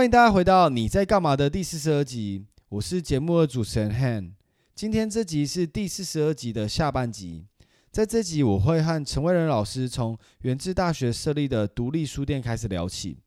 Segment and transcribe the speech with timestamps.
[0.00, 4.32] 欢迎大家回到你在干嘛的第四十二集，我是节目的主持人 Han。
[4.74, 7.44] 今天这集是第四十二集的下半集，
[7.90, 13.18] 在这集我会和陈威仁老师从源自大学设立的独立书店开始聊起，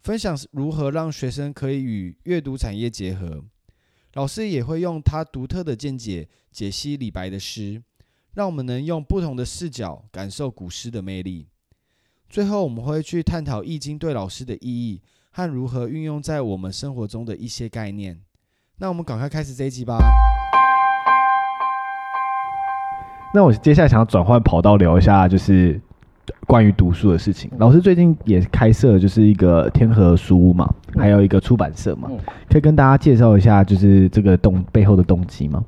[0.00, 3.42] 分享如何让学生可以与阅读产业结合。
[4.12, 7.82] 老师也会用他独特的见解解析李白的诗，
[8.34, 11.48] 让我们能用不同的视角感受古诗的魅力。
[12.28, 15.00] 最后，我们会去探讨《易经》对老师的意义
[15.38, 18.18] 和如何运用在我们生活中的一些概念。
[18.78, 19.96] 那我们赶快开始这一集吧。
[23.32, 25.80] 那我接下来想要转换跑道聊一下，就是
[26.48, 27.48] 关于读书的事情。
[27.56, 32.10] 老师最近也开设了就是一个天河书屋嘛，还有一个出版社嘛，
[32.50, 35.64] 可以跟大家介绍一下，就是这个动背后的动机吗？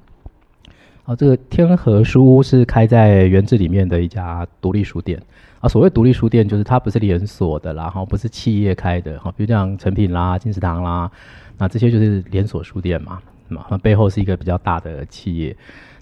[1.05, 5.23] 好，这个天河书屋是开在园子里面的一家独立书店
[5.61, 5.69] 啊。
[5.69, 11.11] 所谓独立书店，就是它不是连锁的啦，哈，不是企业开的，哈，比如像诚品啦、金石堂啦，
[11.57, 15.57] 那这些就是连锁书店嘛，那背后是一个比较大的企业。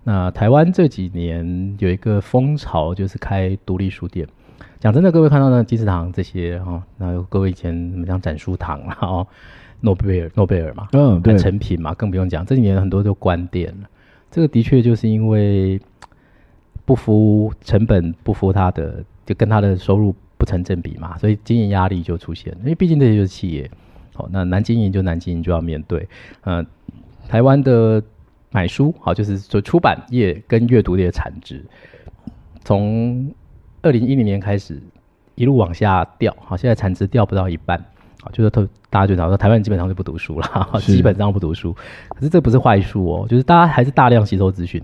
[0.05, 4.27] 那台湾这几年有一个风潮，就是开独立书店。
[4.81, 9.27] 讲真的，各位看到呢金石堂这些哈，那各位以前什么像展书堂啦，哦，
[9.81, 13.89] 诺贝尔诺贝尔嘛，嗯，对，诚品嘛，更不用讲，这几年很多都关店了。
[14.31, 15.81] 这个的确就是因为
[16.84, 22.57] 不服成本，不服它的，就跟他的收入不成正比嘛，所以经营压力就出现。
[22.61, 23.70] 因为毕竟这些就是企业，
[24.15, 26.09] 好，那难经营就难经营，就要面对。
[26.45, 26.67] 嗯，
[27.29, 28.03] 台湾的。
[28.51, 31.62] 买书好，就是说出版业跟阅读业产值，
[32.65, 33.31] 从
[33.83, 34.81] 二零一零年开始
[35.35, 37.79] 一路往下掉，好，现在产值掉不到一半，
[38.23, 41.77] 好，就是特大家就讲说台湾基本上就不读书了， 基本上不读书，
[42.09, 44.83] 可是这不是坏书哦，就是大家还是大量吸收资讯，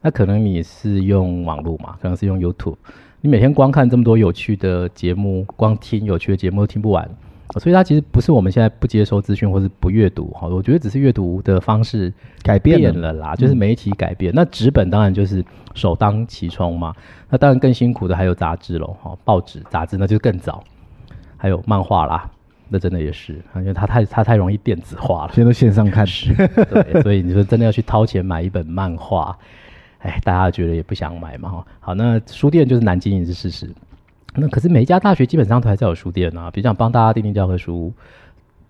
[0.00, 2.76] 那可能你是用网络嘛，可能是用 YouTube，
[3.22, 7.08] 你每天光看这么多有趣的节目，光听有趣的节目都听不完。
[7.58, 14.32] 所以它其实不是我们现在不接收资讯或是不阅读哈，我觉得只是阅读的方式改变了啦，就是媒体改变。
[14.34, 15.44] 那纸本当然就是
[15.74, 16.94] 首当其冲嘛，
[17.28, 20.62] 那当然更辛苦的还有杂志喽哈，报纸杂志那就更早，
[21.36, 22.30] 还有漫画啦，
[22.68, 29.36] 那真的也是，因为它太它太容易电子化了，现在都线上看，对，所以你说真的要去掏钱买一本漫画，
[30.00, 31.66] 哎，大家觉得也不想买嘛哈。
[31.80, 33.70] 好，那书店就是难经营是事实。
[34.34, 37.92] 那可是每一家大学基本上都还是有书店啊，比如讲帮大家订订教科书、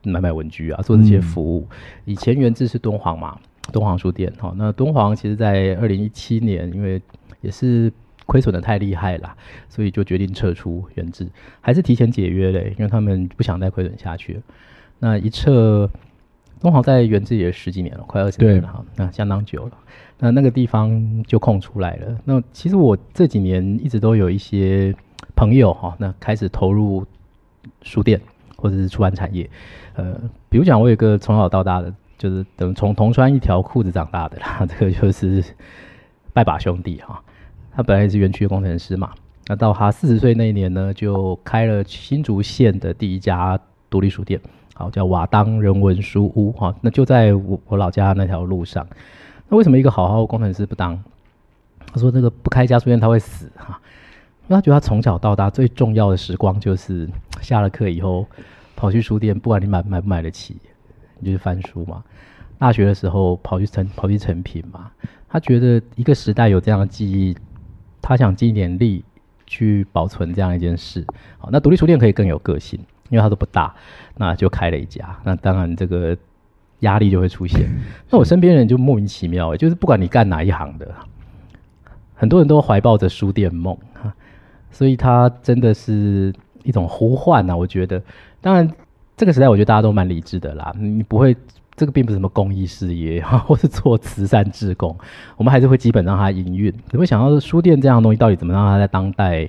[0.03, 1.67] 买买文具啊，做这些服务。
[2.05, 3.39] 以前元智是敦煌嘛，
[3.73, 4.33] 敦煌书店。
[4.39, 7.01] 好，那敦煌其实在二零一七年，因为
[7.43, 7.93] 也是
[8.27, 9.37] 亏损得太厉害了，
[9.69, 11.27] 所以就决定撤出元智，
[11.61, 14.41] 还是提前解约嘞，因为他们不想再亏损下去。
[14.99, 15.91] 那一撤，
[16.61, 19.73] 敦煌在元智也十几年了，快二十年了哈，那相当久了。
[20.19, 22.19] 那那个地方就空出来了。
[22.25, 24.95] 那其实我这几年一直都有一些。
[25.37, 27.07] 朋友哈，那开始投入
[27.81, 28.21] 书店
[28.57, 29.49] 或者是出版产业，
[29.95, 30.15] 呃，
[30.51, 35.43] 比如讲我有一个从小到大的，就是等从同穿一条裤子长大的啦， 这个就是
[36.35, 37.23] 拜把兄弟哈，
[37.73, 39.13] 他本来也是园区的工程师嘛，
[39.47, 44.39] 那到他四十岁那一年呢，就开了新竹县的第一家独立书店，
[44.81, 48.87] 好，叫瓦当人文书屋哈，那就在我我老家那条路上。
[49.47, 50.99] 那为什么一个好好的工程师不当？
[51.93, 53.79] 他说这个不开家书店他会死哈。
[54.49, 57.07] 因为他觉得他从小到大最重要的时光就是
[57.43, 58.27] 下了课以后
[58.75, 60.57] 跑去书店，不管你买买不买得起，
[61.19, 62.03] 你就是翻书嘛。
[62.59, 64.91] 大学的时候跑去成跑去成品嘛。
[65.29, 67.37] 他觉得一个时代有这样的记忆，
[68.01, 69.05] 他想尽一点力
[69.47, 71.05] 去保存这样一件事。
[71.37, 73.75] 好，那独立书店可以更有个性，因为它都不大，
[74.17, 75.15] 那就开了一家。
[75.25, 76.17] 那当然这个
[76.81, 77.69] 压力就会出现。
[78.11, 80.89] 那我身边人就莫名其妙，就是不管你干哪一行的，
[82.15, 84.11] 很多人都怀抱着书店梦哈。
[84.71, 86.33] 所以它真的是
[86.63, 88.01] 一种呼唤呐，我觉得。
[88.41, 88.67] 当然，
[89.17, 91.37] 这个时代我觉得大家都蛮理智的啦，你不会，
[91.75, 94.97] 这个并不是什么公益事业哈，或是做慈善志工，
[95.37, 96.73] 我们还是会基本让它营运。
[96.93, 99.47] 你会想到书店这样的东西到底怎么让它在当代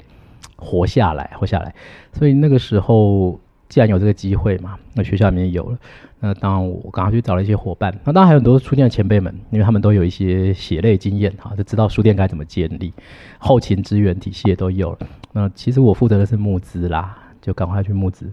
[0.58, 1.74] 活下来，活下来？
[2.14, 3.40] 所以那个时候
[3.72, 5.78] 既然有这个机会嘛，那学校里面有了。
[6.20, 7.98] 那当然，我赶快去找了一些伙伴。
[8.04, 12.92] 那当然还有很多书店的前辈们，因为他们都有一些血泪经验哈，就知道书店该怎么建立，
[13.40, 14.98] 后勤支援体系也都有了。
[15.32, 18.30] 那其实我负责的是募资啦，就赶快去募资，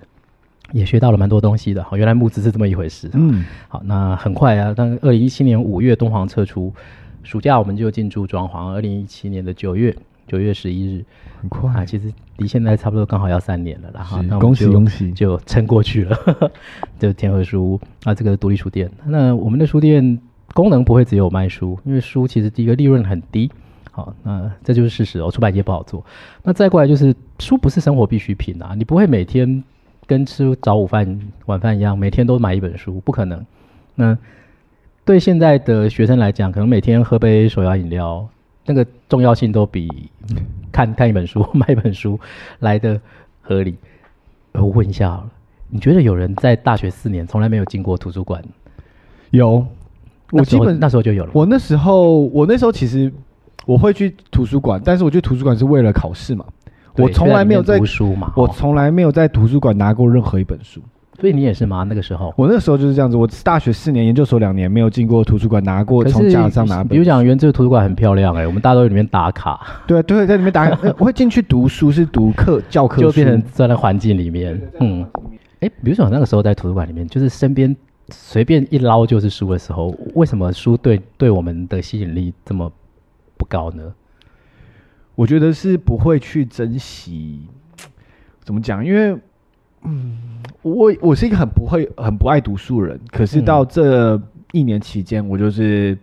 [0.72, 1.84] 也学到了蛮多东西的。
[1.84, 3.08] 好，原来募资是这么一回事。
[3.12, 6.74] 嗯，好，那很快啊，当二零一七年五月敦煌撤出，
[7.22, 8.72] 暑假我们就进驻装潢。
[8.72, 9.94] 二零一七年的九月。
[10.30, 11.02] 九月十一日，
[11.40, 11.84] 很快啊！
[11.84, 14.20] 其实离现在差不多刚好要三年了啦，哈。
[14.22, 16.18] 那恭喜恭喜，就撑过去了。
[16.98, 18.90] 就天河书屋啊，这个独立书店。
[19.06, 20.18] 那我们的书店
[20.54, 23.50] 功能不会只有卖书，因为书其实第一个利润很低。
[23.90, 25.30] 好，那这就是事实哦。
[25.30, 26.04] 出版业不好做。
[26.42, 29.62] 那再过来就是书不是生活必需品啊，你不会每天
[30.06, 33.44] 跟吃早午饭、晚饭一样，每天都买一本书，不可能。
[33.94, 34.16] 那
[35.04, 38.28] 对现在的学生来讲，可能每天喝杯手摇饮料，
[38.68, 39.88] 那个重要性都比
[40.70, 42.20] 看看一本书、 买一本书
[42.58, 43.00] 来的
[43.40, 43.74] 合理。
[44.52, 45.30] 我问一下好了，
[45.70, 48.42] 你觉得有人在大学四年从来没有进过图书馆？
[49.30, 49.66] 有，
[50.30, 51.30] 我基本那时候就有了。
[51.32, 53.10] 我那时候，我那时候其实
[53.64, 56.44] 我会去图书馆，但是我去图书馆是为了考试嘛。
[56.96, 60.82] 我从来没有在读书嘛，我从来没有在图书馆拿过任何一本书。
[61.20, 61.82] 所以你也是吗？
[61.82, 63.16] 那个时候，我那个时候就是这样子。
[63.16, 66.90] 我大学四年，研究所两年，没有进过图书馆拿过从架上拿本。
[66.90, 69.82] 比如讲，原这个图书馆很漂亮哎、欸，我们大家都在里面打卡。
[69.84, 70.94] 对对，在里面打卡。
[70.96, 74.60] 我会进去读书，是读课教科书，就变成在那环境里面。
[74.78, 75.02] 嗯，
[75.58, 77.76] 哎、欸，比如说那个时候在图书馆里面，就是身边
[78.10, 82.70] 随便一捞就是书的时候，为什么书对对我们的吸引力这么
[83.36, 83.92] 不高呢？
[85.16, 87.40] 我觉得是不会去珍惜，
[88.44, 88.86] 怎么讲？
[88.86, 89.18] 因为。
[89.88, 90.18] 嗯，
[90.60, 94.20] 我我是一个很不会、很不爱读书的人，可是到这
[94.52, 95.96] 一年期间，我就是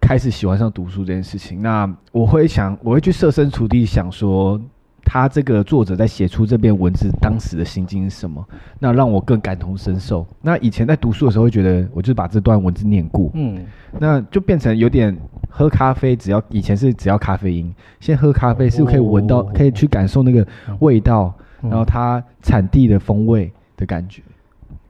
[0.00, 1.62] 开始喜欢上读书这件事情。
[1.62, 4.60] 那我会想，我会去设身处地想说，
[5.04, 8.44] 他这个作者在写出这篇文字当时的心境是什么？
[8.80, 10.26] 那让我更感同身受。
[10.40, 13.64] 那以前在读书的时候，会觉得我就把这段文字念过，嗯，
[13.98, 15.16] 那就变成有点
[15.48, 20.44] 喝咖啡，只要以前是只要咖啡因，现在喝咖啡是可以闻到，可以去感受那个
[20.80, 21.32] 味道。
[21.62, 24.22] 然后它产地的风味的感觉，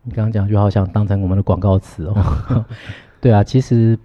[0.03, 2.65] 你刚刚讲就好像当成我们的广告词哦。
[3.21, 3.99] 对啊，其实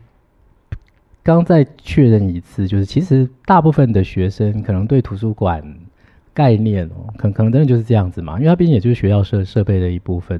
[1.23, 5.63] 刚再确认一次，就是其实大部分的学生可能对图书馆
[6.33, 10.39] 概念哦，可可能真的就是这样子嘛，因为它毕竟也就是学校设设备的一部分。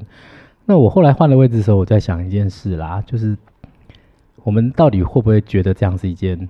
[0.65, 3.35] 那我后来换了位置的时候，我在想一件事啦，就是
[4.44, 6.50] 我们到底会不会觉得这样是一件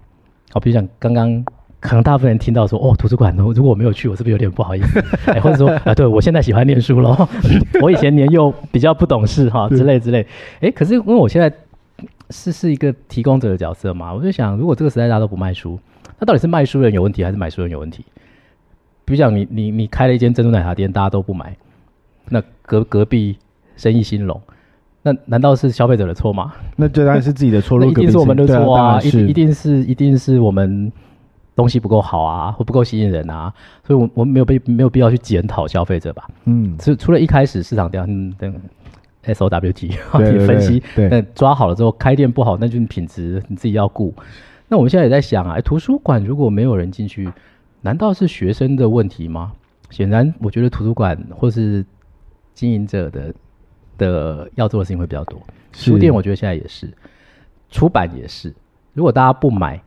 [0.51, 0.59] 好？
[0.59, 1.45] 比如讲刚刚。
[1.79, 5.03] 可能大部分人听到说哦，图书馆呢，如果我没有去，我是不是有点不好意思？
[5.31, 7.29] 哎，或者说啊，对我现在喜欢念书了，
[7.81, 10.25] 我以前年幼比较不懂事哈，之类之类。
[10.59, 11.51] 哎，可是因为我现在
[12.31, 15.79] 是是一个提供者的角色嘛，我就想，如果这个时代大家都不卖书，
[16.19, 18.03] 那到底是卖书人有问题，还是买书人有问题？
[19.05, 21.55] 比如讲，你你你开了一间珍珠奶茶店，大家都不买，
[22.29, 23.37] 那隔隔壁
[23.75, 24.41] 生意兴隆，
[25.03, 26.53] 那难道是消费者的错吗？
[26.75, 30.91] 那当然是自己的错，那一定是我们的错啊，一一定是一定是我们。
[31.57, 33.51] 东西不够好啊，或不够吸引人啊，
[33.83, 36.29] 所以我我们没有被没有必要去检讨消费者吧？
[36.45, 38.53] 嗯，除除了一开始市场调嗯等
[39.23, 44.13] S O W T 去分析，那抓好了之后开店不好，那就是品质你自己要顾。
[44.67, 47.27] 那我们现在也在想啊，图书馆如果没有人进去，
[47.81, 49.51] 难道是学生的问题吗？
[49.89, 51.83] 显然，我觉得图书馆或是
[52.53, 53.33] 经营者的
[53.97, 55.41] 的要做的事情会比较多。
[55.73, 56.87] 书店我觉得现在也是，
[57.71, 58.53] 出版也是。
[58.93, 59.81] 如果大家不买。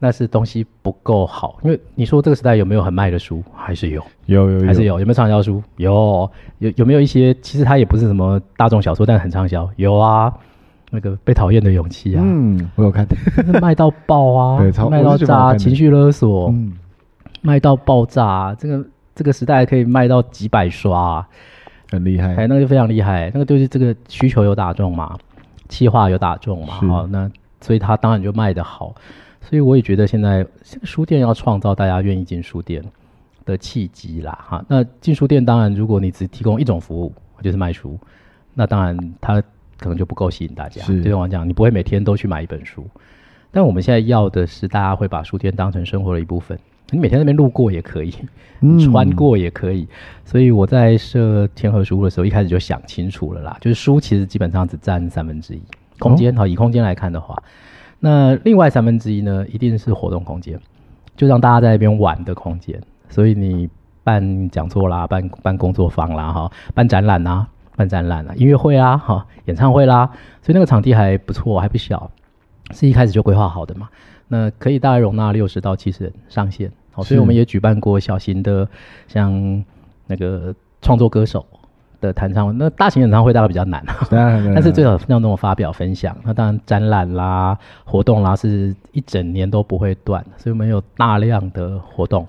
[0.00, 3.42] 那是东西不够好，因为你说这个时代有没有很卖的书？
[3.54, 5.00] 还是有，有有有，还是有。
[5.00, 5.60] 有没有畅销书？
[5.76, 9.68] 有，有有没有一些其实它也不是什么大众小说，但很畅销？
[9.74, 10.32] 有啊，
[10.90, 13.04] 那个被讨厌的勇气啊，嗯，我有看，
[13.60, 16.72] 卖到爆啊， 对卖到炸，情绪勒索，嗯，
[17.42, 18.86] 卖到爆炸，这个
[19.16, 21.28] 这个时代可以卖到几百刷啊，
[21.90, 25.18] 很厉害，哎，那个就非常厉害，那个就是这个需求有打中嘛，
[25.68, 27.28] 企划有打中嘛，好，那
[27.60, 28.94] 所以它当然就卖得好。
[29.48, 30.46] 所以我也觉得现在
[30.82, 32.84] 书店要创造大家愿意进书店
[33.46, 34.62] 的契机啦，哈。
[34.68, 37.98] 那进书店当然，如果你只提供一种服务，就是卖书，
[38.52, 39.42] 那当然它
[39.78, 40.82] 可能就不够吸引大家。
[40.84, 42.86] 就像我讲，你不会每天都去买一本书。
[43.50, 46.58] 但我们现在要的是，大家会把书店当成生活的一部分。
[46.90, 48.12] 你每天在那边路过也可以，
[48.60, 49.84] 你穿过也可以。
[49.84, 49.88] 嗯。
[50.26, 55.62] 所以我在设天河书屋的时候，一开始就想清楚了啦，就是书其实基本上只占三分之一
[55.98, 56.36] 空间。
[56.36, 57.42] 好，以空间来看的话。
[58.00, 60.58] 那另外三分之一呢，一定是活动空间，
[61.16, 62.80] 就让大家在那边玩的空间。
[63.08, 63.68] 所以你
[64.04, 70.06] 办讲座啦，办办工作坊啦，哈，办展览啦，办展览啦，音乐会啊，哈，演唱会啦。
[70.42, 72.10] 所以那个场地还不错，还不小，
[72.70, 73.88] 是一开始就规划好的嘛。
[74.28, 76.70] 那可以大概容纳六十到七十人上限。
[76.92, 78.68] 好，所以我们也举办过小型的，
[79.08, 79.64] 像
[80.06, 81.44] 那个创作歌手。
[82.00, 86.16] 的弹唱，那大型演唱会大概比较难，但是最好让那种发表分享。
[86.24, 92.26] 那当然展览啦、活动啦，是一整年都不会断，所以我们有大量的活动、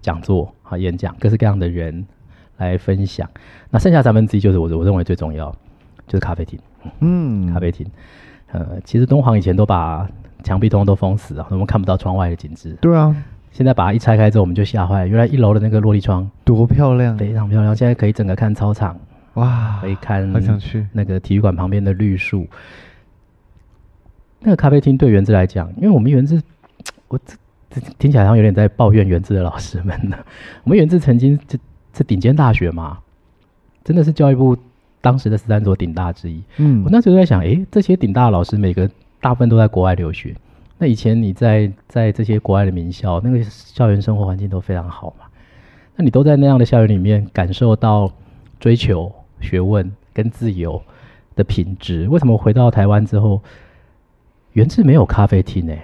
[0.00, 2.06] 讲座、和演讲，各式各样的人
[2.56, 3.28] 来分享。
[3.70, 5.50] 那剩下三分之一就是我我认为最重要，
[6.06, 6.58] 就是咖啡厅。
[7.00, 7.86] 嗯，咖啡厅。
[8.52, 10.08] 呃，其实敦煌以前都把
[10.42, 12.76] 墙壁通通都封死了，我们看不到窗外的景致。
[12.80, 13.14] 对啊。
[13.52, 15.08] 现在把它一拆开之后，我们就吓坏了。
[15.08, 17.74] 原来一楼的那个落地窗多漂亮，非常漂亮。
[17.74, 18.96] 现在可以整个看操场。
[19.34, 22.46] 哇，可以看，很想去那个体育馆旁边的绿树。
[24.40, 26.42] 那个咖啡厅对园子来讲，因为我们园子，
[27.08, 27.36] 我这
[27.70, 30.16] 这听起来好像有点在抱怨园子的老师们呢。
[30.64, 31.58] 我们园子曾经这
[31.92, 32.98] 这顶尖大学嘛，
[33.84, 34.56] 真的是教育部
[35.00, 36.42] 当时的十三所顶大之一。
[36.56, 40.34] 嗯，我那时候在想，诶，这些顶大的老师每个大部分都在国外留学。
[40.78, 45.26] 那以前你在在这些国外的名校，那个校园生活环境都非常好嘛。
[45.96, 48.10] 那你都在那样的校园里面感受到
[48.58, 50.80] 追求学问跟自由
[51.36, 53.40] 的品质，为什么回到台湾之后，
[54.52, 55.74] 元智没有咖啡厅呢？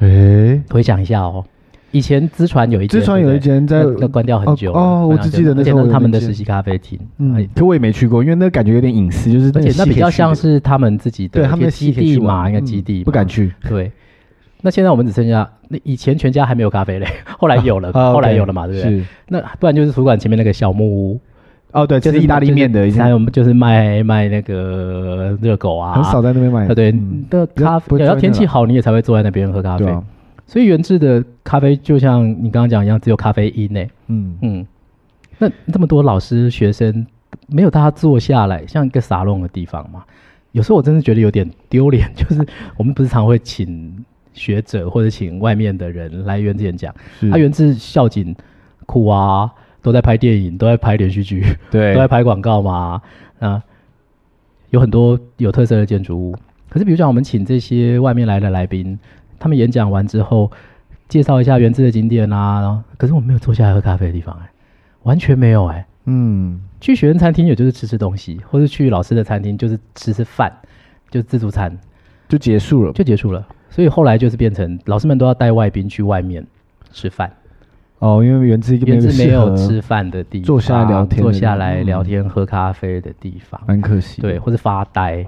[0.00, 1.44] 诶，回想一下哦。
[1.92, 13.54] 以前资传有一间，资传有一间在那关掉很久哦，哦，我只记得那时候他们的实习咖啡厅，嗯，可我也没去过，因为那感觉有点隐私，就是而且那比较像是他们自己的对他们的基地嘛，一个基地，不敢去。
[13.66, 13.90] 对，
[14.60, 17.06] 那现在我们只剩下那以前全家还没有咖啡嘞，
[17.38, 19.02] 后来有了，后来有了嘛，对不对？
[19.28, 21.20] 那不然就是图书馆前面那个小木屋，
[21.72, 26.66] 哦，对，就是意大利面的，还有就是卖卖那个热狗啊，很少在那边卖。
[26.74, 26.94] 对，
[27.30, 29.84] 那咖啡要天气好，你也才会坐在那边喝咖啡。
[30.46, 33.84] 所以原制的咖啡就像你刚刚讲一样，只有咖啡因呢。
[34.06, 34.66] 嗯嗯，
[35.38, 37.06] 那这么多老师学生
[37.48, 40.04] 没有大家坐下来，像一个沙龙的地方嘛？
[40.52, 42.46] 有时候我真的觉得有点丢脸， 就是
[42.78, 46.94] 我们不是常会请学者或者请外面的人来元智演讲，
[47.30, 48.34] 他原制校景
[48.86, 49.50] 酷啊，
[49.86, 53.00] 都在拍电影，都在拍连续剧，对， 都在拍广告嘛
[53.38, 53.62] 啊，
[54.70, 56.34] 有很多有特色的建筑物。
[56.68, 58.98] 可是比如讲，我们请这些外面来的来宾。
[59.38, 60.50] 他们演讲完之后，
[61.08, 64.36] 介绍一下元智的景点啊，可是我没有坐下来喝咖啡的地方
[65.04, 65.86] 完全没有哎、欸。
[66.06, 70.52] 嗯，去学生餐厅也就是吃吃东西，或者去老师的餐厅就是吃吃饭，
[71.10, 71.78] 就自助餐
[72.28, 73.46] 就结束了，就结束了。
[73.70, 76.44] 所以后来就是变成老师们都要带外宾去外面
[76.90, 77.32] 吃饭。
[77.98, 84.20] 哦，因为原址原址没有吃饭的地方，坐下来聊天，坐下来聊天、嗯、喝咖啡的地方，蛮可惜。
[84.20, 85.26] 对，或者发呆，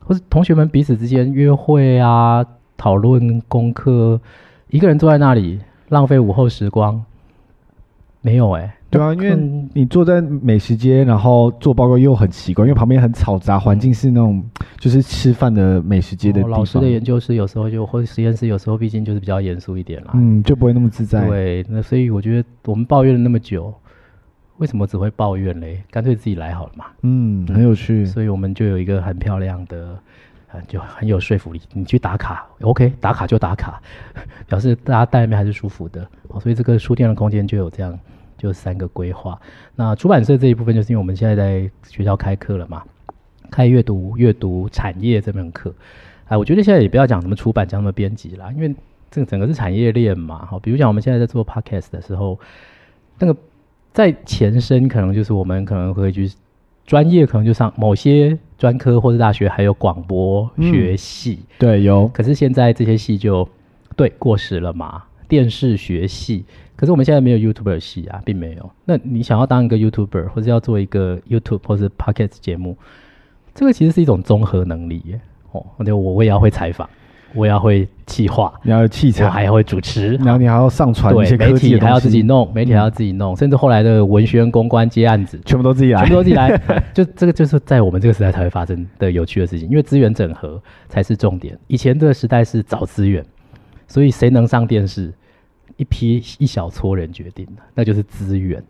[0.00, 2.44] 或者同学们彼此之间约会啊。
[2.82, 4.18] 讨论功课，
[4.68, 5.60] 一个人坐在那里
[5.90, 7.04] 浪费午后时光，
[8.22, 9.36] 没有哎、欸，对啊，因为
[9.72, 14.44] 你坐在美食街，然后做报告又很奇怪，因为旁边很嘈杂，环境是那种
[14.78, 16.50] 就是吃饭的美食街的地方。
[16.50, 21.26] 哦、老师的研究室有时候就或者实验室有时候毕竟就是比较严肃一点啦，嗯，就不会那么自在。
[21.28, 23.72] 对，那所以我觉得我们抱怨了那么久，
[24.58, 25.82] 为什么只会抱怨嘞？
[25.90, 26.86] 干脆自己来好了嘛。
[27.02, 28.04] 嗯，很有趣。
[28.04, 29.96] 所以我们就有一个很漂亮的。
[30.66, 31.60] 就很有说服力。
[31.72, 33.80] 你去打卡，OK，打卡就打卡，
[34.50, 36.04] 表示大家待里面还是舒服的。
[36.40, 37.96] 所以这个书店的空间就有这样，
[38.40, 39.40] 就三个规划。
[39.76, 42.82] 那出版社这一部分，就是因为我们现在在学校开课了嘛，
[43.50, 45.74] 开阅读阅读产业这门课。
[46.28, 48.74] 哎，我觉得现在也不要讲什么出版，讲什么编辑啦，因为
[49.10, 50.46] 这个整个是产业链嘛。
[50.46, 52.40] 好，比如讲我们现在在做 Podcast 的时候，
[53.18, 53.38] 那个
[53.92, 56.30] 在前身可能就是我们可能会去。
[56.86, 62.08] 专业可能就上某些专科或者大学还有广播学系，嗯，对，有。
[62.08, 63.48] 可是现在这些系就
[63.94, 65.04] 对过时了嘛？
[65.30, 66.44] 电视学系，
[66.76, 68.70] 可是我们现在没有 YouTuber 系啊，并没有。
[68.84, 72.76] 那你想要当一个 YouTuber，或者要做一个 YouTube 或者 Podcast 节目，
[73.54, 75.20] 这个其实是一种综合能力耶。
[75.52, 76.90] 哦，我我也要会采访。
[77.32, 86.60] 我也要会企划，你要有器材，我还要会主持，然后你还要上传一些科技，媒体还要自己弄，媒体还要自己弄，甚至后来的文宣、公关接案子，全部都自己来，全部都自己来。
[86.92, 91.56] 就这个就是在我们这个时代才会发生的有趣的事情，因为资源整合才是重点。
[91.68, 93.24] 以前这个时代是找资源，
[93.86, 95.14] 所以谁能上电视，
[95.80, 98.62] 一批一小撮人决定的，那就是资源。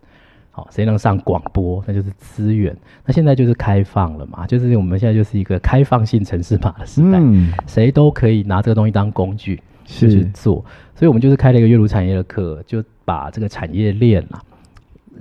[0.52, 2.76] 好，谁能上广播，那就是资源。
[3.04, 10.64] 那现在就是开放了嘛，就是我们现在就是一个开放性城市码的时代，嗯，谁都可以拿这个东西当工具去做。
[10.94, 14.42] 所以我们就是开了一个阅读产业的课，就把这个产业链啊，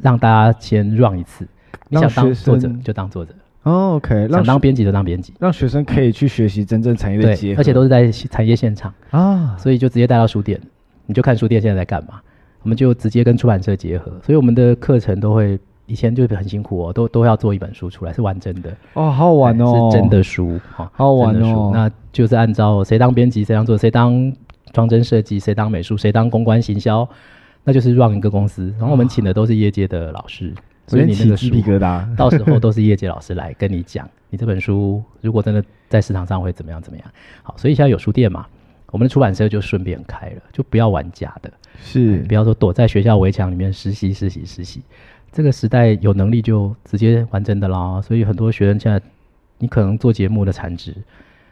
[0.02, 1.48] 让大家先 run 一次。
[1.90, 8.94] 你想当作者就当作者，哦，OK，想当编辑就当编辑，让学生可以去学习真正产业的结合，而且都是在产业现场。
[9.12, 10.60] 啊，所以就直接带到书店，
[11.10, 12.22] 你就看书店现在在干嘛。
[12.62, 21.72] 我们就直接跟出版社结合，所以我们的课程都会以前就很辛苦哦，都都要做一本书出来，是完整的哦，好好玩哦，是真的书，好好玩哦。
[21.74, 24.34] 那就是按照谁当编辑，谁当做，谁当
[24.74, 27.08] 装帧设计，谁当美术，谁当公关行销，
[27.64, 28.76] 那就是 run 一个公司。
[28.78, 30.54] 然后我们请的都是业界的老师，
[30.86, 37.08] 所以你那个鸡皮疙瘩，到时候都是业界老师来跟你讲，你这本书如果真的在市场上会怎么样怎么样。
[37.42, 38.46] 好，所以现在有书店嘛。
[38.92, 44.82] 我们的出版社就顺便开了，就不要玩假的，是，不要说躲在学校围墙里面实习实习实习。
[45.32, 48.02] 这个时代有能力就直接玩真的啦。
[48.02, 49.00] 所以很多学生现在，
[49.60, 50.96] 你可能做节目的产值，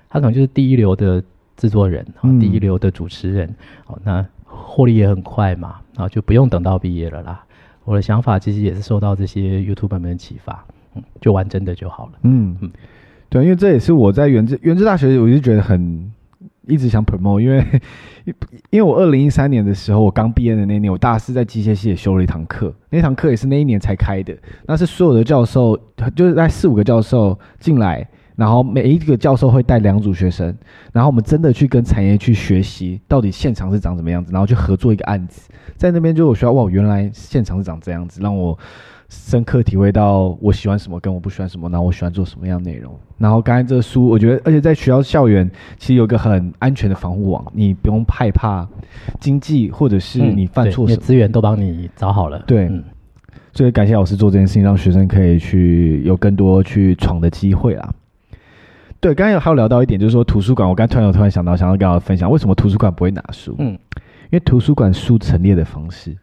[0.10, 1.24] 他可能就是第一流的
[1.56, 3.48] 制作人，嗯、第一流的主持人，
[3.86, 7.44] 哦，那获利也很快嘛，啊，就不用等到毕业了啦。
[7.84, 10.66] 我的想法其实也是受到这些 YouTuber 们的启发，
[10.96, 12.14] 嗯，就玩真的就好了。
[12.24, 12.72] 嗯嗯，
[13.30, 16.12] 对，因为这也是我在原治原治大学，我就觉得很。
[16.68, 17.66] 一直想 promote，因为
[18.70, 24.36] 因为我二零一三年的时候，我刚毕业的那年，我大四在机械系也修了一堂课，那堂课也是那一年才开的。
[24.66, 25.80] 那是所有的教授，
[26.16, 30.56] 就是在四五个教授进来，然后每一个教授会带两组学生，
[30.92, 35.50] 然后我们真的去跟产业去学习到底现场是长什么样子，然后去合作一个案子。
[35.76, 38.58] 在那边就我学到哇，原来现场是长这样子，让我。
[39.10, 42.94] 深刻体会到我喜欢什么跟我不喜欢什么，然后我喜欢做什么样的内容。
[43.18, 48.68] 然后刚才这个书，我觉得，而且在学校校园其实有一个很安全的防护网，你不用害怕
[49.20, 52.44] 经济或者是你犯错什么，资源都帮你找好了。
[52.46, 52.84] 对，嗯、
[53.54, 57.94] 所以感谢老师做这件事情，让学生可以去有更多去闯的机会啦。
[59.00, 63.56] 对，刚才有还有聊到一点，就是说图书馆，我刚才突然有突然想到，想要跟大家分享，为什么图书馆不会拿书？
[63.60, 66.16] 嗯，因为图书馆书陈列的方式。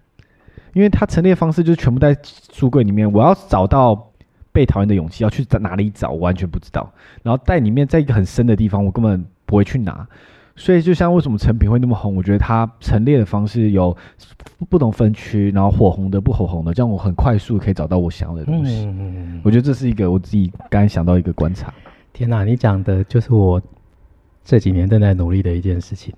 [0.75, 2.17] 因为它陈列方式就是全部在
[2.53, 4.11] 书柜里面，我要找到
[4.53, 6.93] 被讨厌的勇气，要去在哪里找，我完全不知道。
[7.23, 10.07] 然后在里面，在一个很深的地方，我根本不会去拿。
[10.57, 13.97] 所以就像为什么成品会那么红，我觉得它陈列的方式有
[14.69, 18.85] 不同分区，然后火红的、不火红的，这样我很快速可以找到我想要的东西。
[18.87, 21.75] 嗯，我觉得这是一个我自己刚才想到一个观察。
[22.13, 23.61] 天哪，你讲的就是我
[24.45, 26.15] 这几年正在努力的一件事情。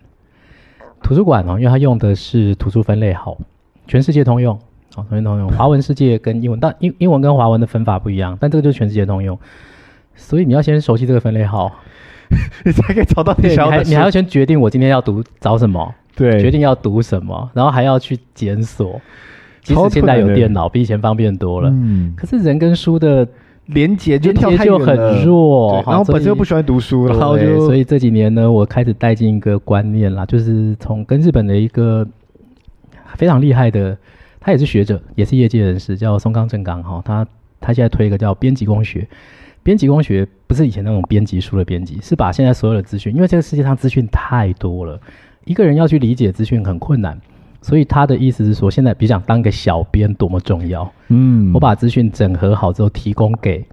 [1.03, 3.39] 图书馆哦，因为它用的是图书分类号。
[3.87, 4.59] 全世界通用，
[4.95, 5.49] 好，全世界通用。
[5.57, 9.39] 华文世界跟英文，但英英文跟华文的分法不一样，但这个就是全世界通用。
[10.15, 11.71] 所以你要先熟悉这个分类号，
[12.65, 13.77] 你才可以找到你想要的。
[13.79, 19.01] 你还你还要先决定我今天要读找什么，对，决定要读什么，然后还要去检索。
[19.63, 21.69] 即使现在有电脑，比以前方便多了。
[21.71, 22.15] 嗯。
[22.17, 23.27] 可是人跟书的
[23.67, 32.07] 连接就连结就很弱，然后本身又不喜欢读书，然后就所以这几年呢，我开始带进一个观念啦，就是从跟日本的一个。
[33.17, 33.97] 非常厉害的，
[34.39, 37.03] 他也是学者，也是业界人士，叫松冈正刚哈。
[37.05, 37.27] 他
[37.61, 39.09] 他现在推一个叫编辑工学，
[39.63, 45.01] 编辑工学不是以前那种编辑书的编辑，是把现在所有的资讯，因为这个世界上资讯太多了，
[45.45, 47.19] 一个人要去理解资讯很困难，
[47.61, 50.89] 所以他的意思是说，现在比想当个小编多么重要。
[51.09, 53.65] 嗯，我把资讯整合好之后，提供给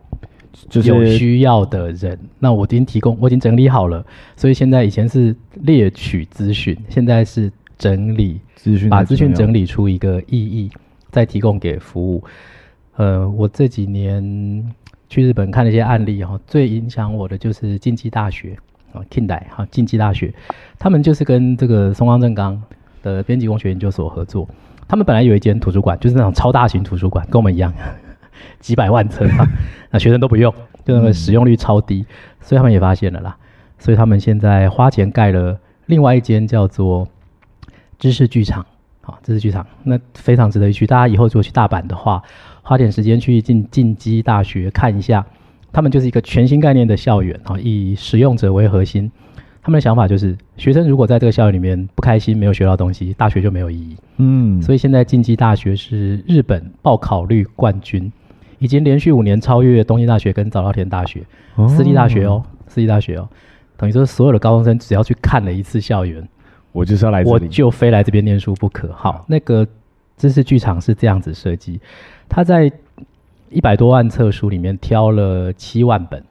[0.70, 2.18] 就是有需要的人。
[2.40, 4.04] 那我已经提供，我已经整理好了，
[4.36, 8.40] 所以现在以前是猎取资讯，现在是整理。
[8.56, 10.72] 资讯把资讯整理出一个意义，
[11.12, 12.24] 再提供给服务。
[12.96, 14.74] 呃，我这几年
[15.10, 18.56] 去日本看了一些案例哈，最影响我的就是近畿大学
[18.94, 20.34] 啊，Kindai 哈，近畿大学，
[20.80, 22.62] 他们就是跟这个松冈正刚
[23.02, 24.48] 的编辑工学研究所合作。
[24.88, 27.74] 他们本来有一间图书馆，就是那种超大型图书馆，跟我们一样，
[28.62, 29.46] 几百万册啊，
[29.92, 30.54] 那学生都不用，
[30.86, 32.06] 就那个使用率超低，
[32.40, 33.36] 所以他们也发现了啦。
[33.78, 37.06] 所以他们现在花钱盖了另外一间叫做。
[38.00, 38.66] 知识剧场，
[39.02, 40.86] 好，知识剧场，那非常值得一去。
[40.86, 42.22] 大家以后如果去大阪的话，
[42.62, 45.26] 花点时间去进进击大学看一下，
[45.72, 49.12] 他们就是一个全新概念的校园啊，以使用者为核心。
[49.66, 53.96] 他们的想法就是，学生如果在这个校园里面不开心，没有学到东西，大学就没有意义。
[54.18, 58.12] 嗯，所以现在进击大学是日本报考率冠军，
[58.60, 61.24] 已经连续五年超越东京大学跟早稻田大学，
[61.70, 63.30] 私立大学哦，私立大学哦，
[63.78, 66.28] 等于说所有的高中生只要去看了一次校园。
[66.74, 68.92] 我就是要来这里，我就非来这边念书不可。
[68.92, 69.66] 好，那个
[70.18, 71.80] 知识剧场是这样子设计，
[72.28, 72.70] 他在
[73.50, 76.22] 一百多万册书里面挑了七万本，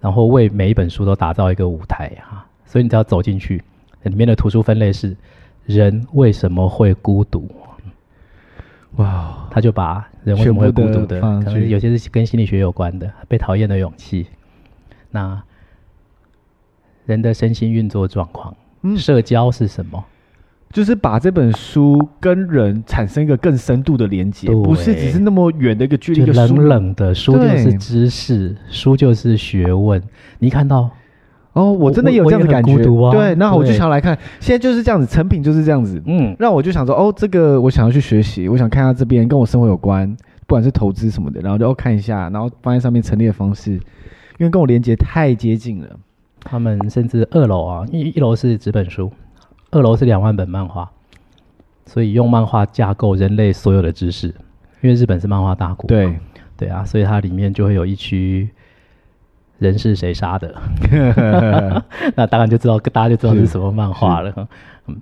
[0.00, 2.46] 然后为每一本书都打造一个舞台哈。
[2.64, 3.62] 所以你只要走进去，
[4.04, 5.14] 里面的图书分类是
[5.66, 7.50] 人为什么会孤独？
[8.96, 14.26] 哇，他就把人为什么会孤独的，可能有些是跟心理学有关的，被讨厌的勇气，
[15.10, 15.42] 那
[17.04, 18.54] 人的身心运作状况。
[18.82, 20.04] 嗯，社交是什么？
[20.72, 26.24] 就是把这本书跟人产生一个更深度的连接，不是只是那么远的一个距离。
[26.32, 30.02] 冷冷的书就是知识，书就是学问。
[30.38, 30.88] 你看到
[31.52, 32.74] 哦，我真的有这样的感觉。
[33.10, 36.02] 对，那我就想来看，现在就是这样子，成品就是这样子。
[36.06, 40.08] 嗯，让我就想说，哦，这个我想要去学习，我想看下这边跟我生活有关，
[40.46, 45.88] 不管是投资什么的，然后就哦看一下，然后放在上面陈列的方式，因为跟我连接太接近了。
[46.44, 49.10] 他们甚至二楼啊，一一楼是纸本书，
[49.70, 50.90] 二楼是两万本漫画，
[51.86, 54.28] 所以用漫画架构人类所有的知识，
[54.80, 55.88] 因为日本是漫画大国。
[55.88, 56.18] 对，
[56.56, 58.50] 对啊，所以它里面就会有一区
[59.58, 60.54] 人是谁杀的，
[62.16, 64.48] 那当然就知道大家就知道是什么漫画了。
[64.86, 65.00] 嗯，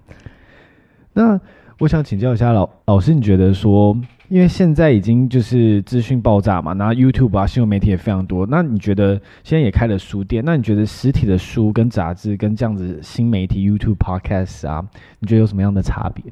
[1.12, 1.40] 那
[1.78, 3.96] 我想请教一下老老师，你觉得说？
[4.30, 8.46] 因为现在已经就是资讯爆炸嘛，然后 YouTube 啊，新闻媒体也非常多。
[8.46, 14.86] 那你觉得现在也开了书店，那你觉得实体的书跟杂志跟这样子新媒体 YouTube、Podcast 啊，
[15.18, 16.24] 你觉得有什么样的差别？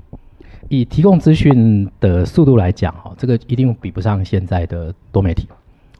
[0.69, 5.49] 以提供资讯的速度来讲，哈，这个一定比不上现在的多媒体，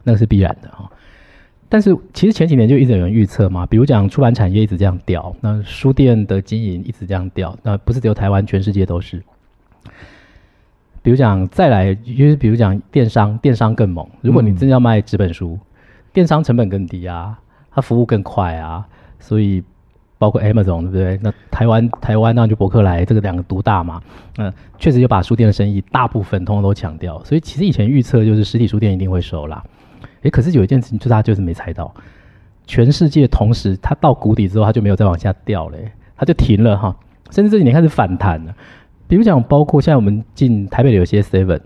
[0.05, 0.89] 那是必然的哈。
[1.67, 9.21] 但是其实前几年就一直有人预测嘛，比如讲出版产业一直这样掉，那书店的经营一直这样掉，那不是只有台湾，全世界都是。
[11.09, 14.07] 比如讲再来，就是比如讲电商，电商更猛。
[14.21, 15.59] 如果你真的要卖纸本书，嗯、
[16.13, 17.35] 电商成本更低啊，
[17.71, 18.85] 它服务更快啊，
[19.17, 19.63] 所以
[20.19, 21.19] 包括 Amazon 对不对？
[21.23, 23.99] 那台湾台湾那就博客来这个两个独大嘛，
[24.37, 27.19] 嗯，确实就把书店的生意大部分通通都抢掉。
[27.23, 29.63] 所以其实以前预测就是实体书店一定会收啦。
[30.21, 31.91] 诶，可是有一件事情，就大家就是没猜到，
[32.67, 35.77] 全世界同时它到谷底之后，它就没有再往下掉了，
[36.15, 36.95] 它就停了哈，
[37.31, 38.53] 甚至这几年开始反弹了。
[39.09, 41.59] 比如讲，包括现在我们进台北的有些 Seven，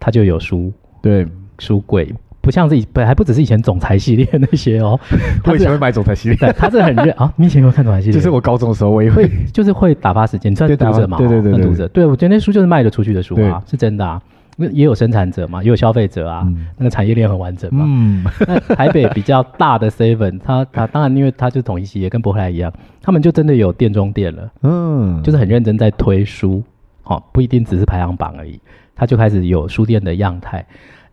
[0.00, 1.24] 它就有书，对，
[1.60, 4.98] 书柜，不像是以本还不只是以前总裁系列那些哦。
[5.46, 7.32] 我以前会买总裁系列，它这很热 啊。
[7.36, 8.14] 你以前有看总裁系列？
[8.14, 11.86] 就是我高中的时候我也会，就是会打发时间，算读者嘛，对对对，算读者。
[11.88, 14.20] 对，我觉得那书就是卖得出去的书啊，是真的啊。
[14.56, 17.84] 那也有生产者嘛，也有消费者啊，嗯、那个产业链很完整嘛。
[17.88, 24.52] 嗯， 那台北比较大的 Seven，它它当然因为它就是统一企业，跟博客来一样，他们就真的有店中店了。
[24.62, 26.62] 嗯，就是很认真在推书，
[27.02, 28.60] 哦，不一定只是排行榜而已，
[28.94, 30.64] 他就开始有书店的样态。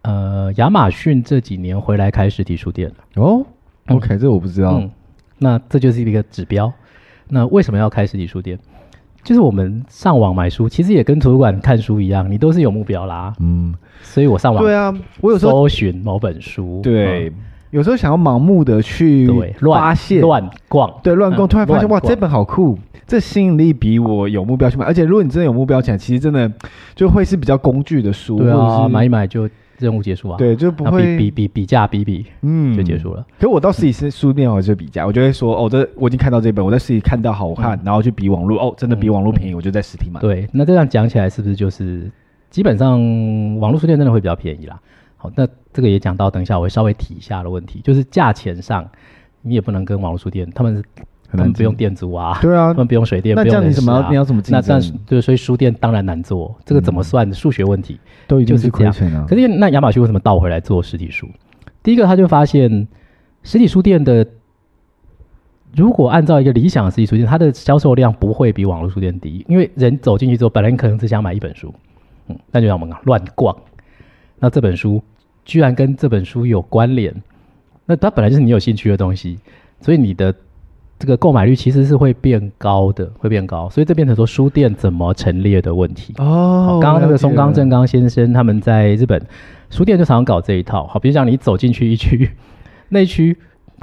[0.04, 2.96] 呃，亚马逊这几年回来开实体书店了。
[3.22, 3.46] 哦
[3.88, 4.92] ，OK，、嗯、这我不知道、嗯。
[5.38, 6.72] 那这就是一个指标。
[7.28, 8.60] 那为什么要开实体书店？
[9.24, 13.34] 就是我们上网买书，其实也跟图书馆看书一样，你都是有目标啦。
[13.40, 17.34] 嗯，所以我上网对啊，我有时候搜寻某本书，对，嗯、
[17.70, 19.30] 有时候想要盲目的去
[19.62, 26.52] 发现乱逛，对，乱逛，突然发现哇，这本好酷，这吸引力比我有目标去买，而且如果你真的有目标起来，其实真的
[26.96, 29.50] 就会是比较工具的书，对啊，买一买就。
[29.82, 33.26] 任务结束啊，对，就不会比比比比价比比，嗯，就结束了。
[33.38, 40.20] 可是我到实体书书店我就比价，我就会说，哦，这我已经看到这本，我在实体看到好看，然后去比网络，哦，真的比网络便宜，我就在实体买。
[40.22, 42.10] 对，那这样讲起来是不是就是
[42.50, 43.00] 基本上
[43.60, 44.80] 网络书店真的会比较便宜啦？
[45.18, 48.88] 好，那这个也讲到，等一下我会稍微提一下的问题，就是价钱上
[49.42, 50.84] 你也不能跟网络书店他们
[51.32, 51.38] 是。
[51.38, 54.62] 他们不用店租啊，对啊，他们不用水电，那这样你怎么要你要怎么竞争？
[54.68, 58.00] 那但对，所以书店当然难做，这个怎么算数学问题？
[58.28, 59.26] 都已经是亏钱了。
[59.28, 61.28] 可是那亚马逊为什么倒回来做实体书？
[61.82, 62.88] 第一个他就发现
[63.44, 64.28] 实体书店的，
[65.74, 71.74] 如果按照一个理想的实体书店，它的销售量不会比网络书店低，因为人走进去之后，本来你可能只想买一本书，
[72.28, 73.56] 嗯，那就让我们乱逛，
[74.38, 75.02] 那这本书
[75.46, 77.16] 居然跟这本书有关联，
[77.86, 79.40] 那它本来就是你有兴趣的东西，
[79.80, 80.36] 所以你的。
[81.02, 86.14] 这个购买率其实是会变高的，会变高，所以这变成说书店怎么陈列的问题。
[86.20, 89.20] 哦，刚刚那个松冈正刚先生他们在日本
[89.72, 90.86] 书店就常常搞这一套。
[90.86, 92.30] 好，比如讲你走进去一区，
[92.90, 93.36] 那一区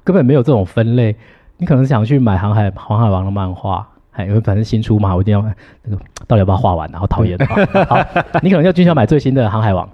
[0.04, 1.16] 根本没有这种分类，
[1.57, 3.85] 你可能是想去买航海《航海王》的漫画，
[4.20, 5.52] 因为反正新出嘛，我一定要买。
[5.83, 6.88] 那个到底要不要画完？
[6.92, 7.46] 然后讨厌的，
[7.87, 7.98] 好，
[8.42, 9.85] 你可能要进去买最新的《航海王》，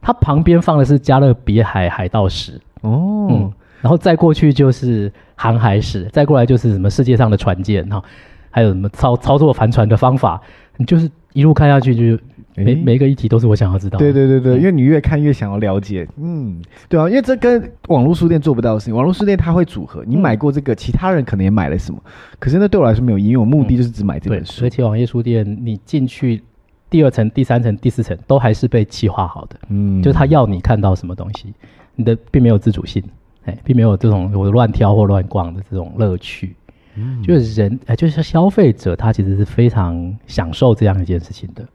[0.00, 5.12] 它旁边放的是《加勒比海海盗史》哦，嗯，然后再过去就是。
[5.34, 8.00] 航海史，再过来就是什么世界上的船舰哈，
[8.48, 10.40] 还有什么操操作帆船的方法，
[10.76, 12.22] 你就是一路看下去，就
[12.54, 13.98] 每、欸、每一个议题都是我想要知道。
[13.98, 16.06] 对对对对，嗯、因为你越看越想要了解。
[16.16, 18.94] 嗯，对啊，因为这跟网络书店做不到的事情。
[18.94, 22.00] 网络书店它会组合，你买过这个，嗯、其他人可能也买了什么，
[22.38, 24.64] 可是那对我来说没有意义，因为我目的就是只买这本书。
[24.64, 26.40] 而且网页书店，你进去
[26.88, 31.52] 第二层、第三层、第四层都还是被计划好的，嗯，就是他要你看到什么东西，
[31.96, 33.02] 你的并没有自主性。
[33.44, 36.54] 哎，并没有这种我乱挑或乱逛的这种乐趣，
[36.94, 41.66] 嗯，就是人哎，就是消费者他其实是非常享受这样一件事情的，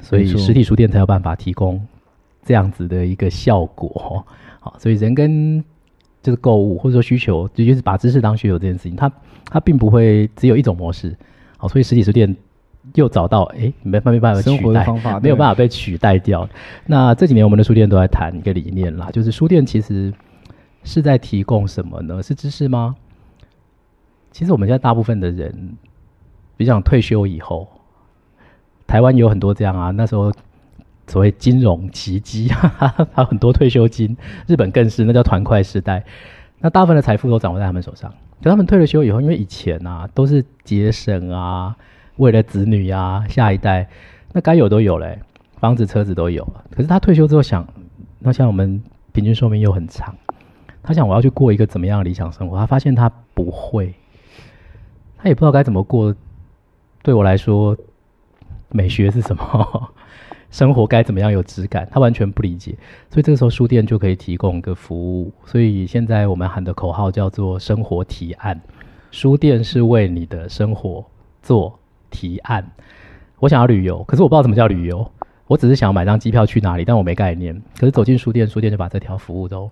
[0.00, 1.84] 所以实体书店才有办法提供
[2.44, 4.24] 这样子的一个效果。
[4.60, 5.62] 好，所以人跟
[6.22, 9.12] 就是购物或者说需求，就是把知识当需求这件事情，它
[9.50, 11.16] 它并不会只有一种模式。
[11.56, 12.36] 好，所以实体书店。
[12.94, 16.48] 又找到哎，没没办法取代，方法没有办法被取代掉。
[16.86, 20.12] 那这几年我们的书店都在谈一个理念啦，就是书店其实
[20.84, 22.22] 是在提供什么呢？
[22.22, 22.96] 是知识吗？
[24.30, 25.76] 其实我们现在大部分的人，
[26.56, 27.68] 比如讲退休以后，
[28.86, 30.32] 台湾有很多这样啊，那时候
[31.06, 36.04] 所谓金融奇迹，还有很多退休金，日本更是那叫团块时代。
[36.60, 41.76] 那大部分的财富都掌握在他们手上，就他们退了休以后，因为以前啊都是节省啊。
[42.16, 43.88] 为了子女呀、啊，下一代，
[44.32, 45.18] 那该有都有嘞，
[45.58, 46.46] 房子、车子都有。
[46.70, 47.66] 可是他退休之后想，
[48.18, 50.14] 那像我们平均寿命又很长，
[50.82, 52.56] 他想我要去过一个怎么样理想生活？
[52.56, 53.94] 他发现他不会，
[55.18, 56.14] 他也不知道该怎么过。
[57.02, 57.76] 对我来说，
[58.70, 59.90] 美学是什么？
[60.50, 61.86] 生活该怎么样有质感？
[61.90, 62.76] 他完全不理解。
[63.10, 65.30] 所以这个时候书店就可以提供一个服务。
[65.44, 68.60] 所以现在我们喊的口号叫做“生活提案”，
[69.10, 71.04] 书店是为你的生活
[71.42, 71.78] 做。
[72.10, 72.64] 提案，
[73.38, 75.10] 我想要旅游，可是我不知道什么叫旅游。
[75.46, 77.54] 我只是想买张机票去哪里，但我没概念。
[77.78, 79.70] 可是走进书店，书店就把这条服务都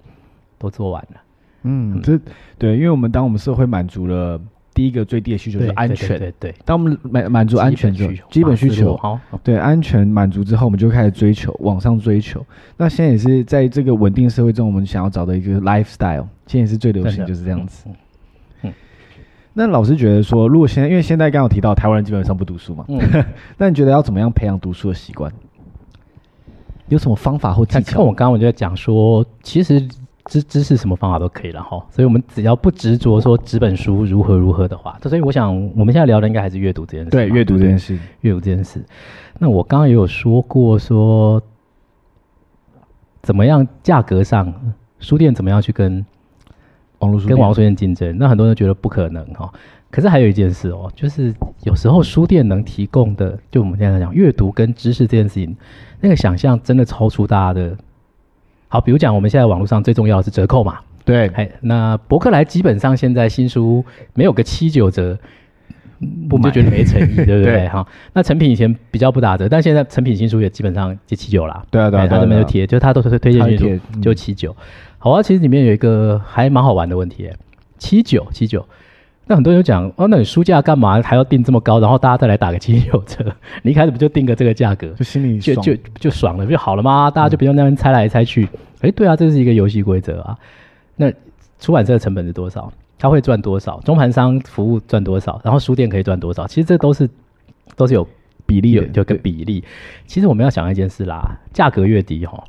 [0.56, 1.20] 都做完了。
[1.62, 2.16] 嗯，这
[2.56, 4.40] 对，因为我们当我们社会满足了
[4.72, 12.44] 第一个最低的需求是安全，对对，对，对，当我们满满足安全之后，基本需求，好，对，安全满足之后，我们就开始追求往上追求。
[12.76, 17.84] 那现在也是在这个稳定社会中，我们想要找的一个 lifestyle，现在也是最流行就是这样子。
[17.88, 17.94] 嗯，
[19.54, 23.00] 那老师觉得说，如果现在因为现在刚刚有提到台湾人基本上不读书嘛，嗯，
[23.56, 25.32] 那你觉得要怎么样培养读书的习惯？
[26.88, 27.92] 有什么方法或技巧？
[27.92, 29.86] 看我刚刚我就在讲说，其实。
[30.26, 37.10] 知知识什么方法都可以了哈，所以我们只要不执着说纸本书如何如何的话，所以我想我们现在聊的应该还是阅读这件事。
[37.10, 38.82] 对，阅读这件事，阅读这件事。
[39.38, 41.42] 那我刚刚也有说过说，
[43.20, 44.50] 怎么样价格上
[44.98, 46.02] 书店怎么样去跟
[47.04, 48.16] 网络书跟网络书店竞争？
[48.18, 49.52] 那很多人觉得不可能哈。
[49.90, 55.56] 可是还有一件事哦，就是有时候书店能提供的，就我们现在讲阅读跟知识这件事情，
[56.00, 57.76] 那个想象真的超出大家的。
[58.66, 60.80] 好，比如讲，我们现在网络上最重要的是折扣嘛？
[61.04, 65.16] 对，哎那博客来基本上现在新书没有个七九折，
[66.28, 67.68] 不买就觉得没诚意， 对不对？
[67.68, 71.64] 哈，那成品以前比较不打折，但现在成品新书也基本上就七九啦。
[71.70, 74.56] 对啊，对啊，他这边就贴，就他都是推荐新书就七九。
[75.04, 77.30] 好啊，其实里面有一个还蛮好玩的问题，
[77.76, 78.66] 七九七九。
[79.26, 81.78] 那很多人就讲哦，那你书价干嘛还要定这么高？
[81.78, 83.22] 然后大家再来打个七九折，
[83.60, 87.10] 你一开始不就定个这个价格，就心里就就就爽了，不就好了吗？
[87.10, 88.46] 大家就不用那边猜来猜去。
[88.80, 90.38] 哎、嗯，对啊，这是一个游戏规则啊。
[90.96, 91.12] 那
[91.58, 92.72] 出版社的成本是多少？
[92.98, 93.78] 他会赚多少？
[93.80, 95.38] 中盘商服务赚多少？
[95.44, 96.46] 然后书店可以赚多少？
[96.46, 97.06] 其实这都是
[97.76, 98.08] 都是有
[98.46, 99.62] 比例有，有个比例。
[100.06, 102.42] 其实我们要想一件事啦，价格越低哈，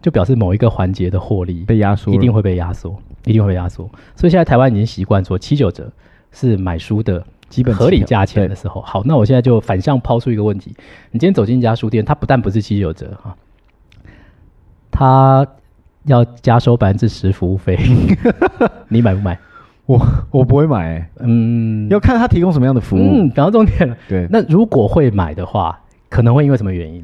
[0.00, 3.88] 就表示某一个环节的获利被压缩，一定会被压缩，一定会被压缩。
[4.16, 5.90] 所以现在台湾已经习惯说七九折。
[6.30, 10.74] 是买书的基本合理价钱的时候，好，那我现在就反向抛出一个问题：
[11.10, 13.34] 你今天走进一家书店，它不但不是七九折哈，
[14.90, 15.46] 它
[16.04, 17.78] 要加收百分之十服务费，
[18.88, 19.38] 你买不买？
[19.86, 19.98] 我
[20.30, 23.00] 我不会买、欸，嗯，要看他提供什么样的服务。
[23.00, 23.96] 嗯，讲到重点了。
[24.06, 25.80] 对，那如果会买的话，
[26.10, 27.02] 可能会因为什么原因？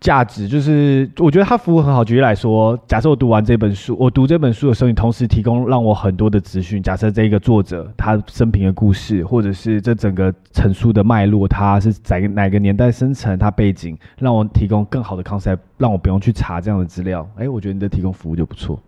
[0.00, 2.04] 价值就是，我觉得他服务很好。
[2.04, 6.82] 举例来说，假设我读完这本书，我读这本书的时候，你同时提供让我很多的资讯。
[6.82, 17.26] 假设这个作者他生平的故事，或者是这整个陈述的脉络，他是在哪个年代生成，他背景，让我提供更好的 concept，让我不用去查这样的资料。
[17.36, 18.78] 哎，我觉得你的提供服务就不错。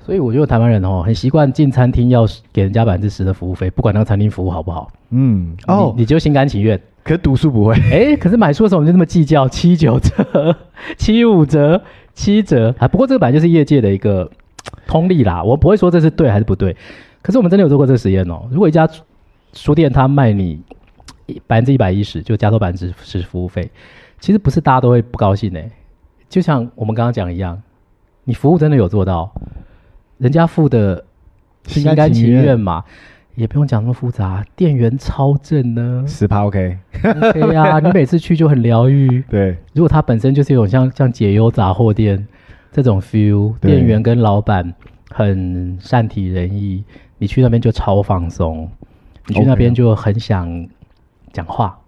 [0.00, 4.90] 所以我觉得台湾人哦，很习惯进餐厅要给人家百分之十的服务费，不管那个餐厅服务好不好。
[5.10, 6.78] 嗯，哦，你就心甘情愿。
[7.08, 10.54] 可是读书不会， 哎，可是买书的时候我们就那么计较，七九折、
[10.98, 12.86] 七五折、七折啊。
[12.86, 14.30] 不过这个本来就是业界的一个
[14.86, 16.76] 通例啦，我不会说这是对还是不对。
[17.22, 18.46] 可是我们真的有做过这个实验哦。
[18.50, 18.86] 如果一家
[19.54, 20.60] 书店他卖你
[21.46, 23.70] 百分之一百一十，就加收百分之十服务费，
[24.20, 25.60] 其实不是大家都会不高兴呢。
[26.28, 27.58] 就像我们刚刚讲一样，
[28.24, 29.32] 你服务真的有做到，
[30.18, 31.02] 人家付的
[31.64, 32.84] 心甘情愿嘛。
[33.38, 36.76] 也不用讲那么复杂，店员超正呢，十趴 OK，
[37.32, 39.22] 对呀， 你每次去就很疗愈。
[39.30, 42.26] 对，如果它本身就是有像像解忧杂货店
[42.72, 44.74] 这种 feel，店员跟老板
[45.10, 46.82] 很善体人意，
[47.18, 48.68] 你去那边就超放松，
[49.28, 50.66] 你去那边就很想
[51.32, 51.78] 讲话。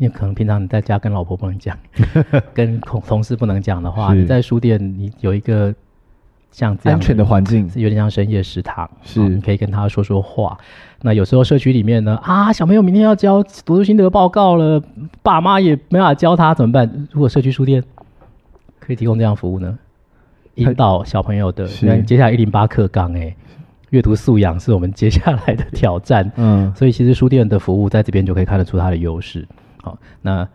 [0.00, 1.78] 你可能平常你在家跟老婆不能讲，
[2.52, 5.72] 跟同同事不能讲的话，你在书店你有一个。
[6.50, 10.58] 像这样安全的环境是有点像深夜食堂，是你可以跟他说说话。
[11.02, 14.82] 那有时候社区里面呢，啊，小朋友明天要交读书心得报告了，
[15.22, 17.08] 爸妈也没办法教他怎么办？
[17.12, 17.82] 如果社区书店
[18.80, 19.78] 可以提供这样服务呢，
[20.56, 23.32] 引导小朋友的，那接下来一零八课纲，哎，
[23.90, 26.28] 阅读素养是我们接下来的挑战。
[26.34, 29.46] 嗯，所以其实书店的服务在这边就可以看得出它的优势。
[29.82, 30.48] 好，那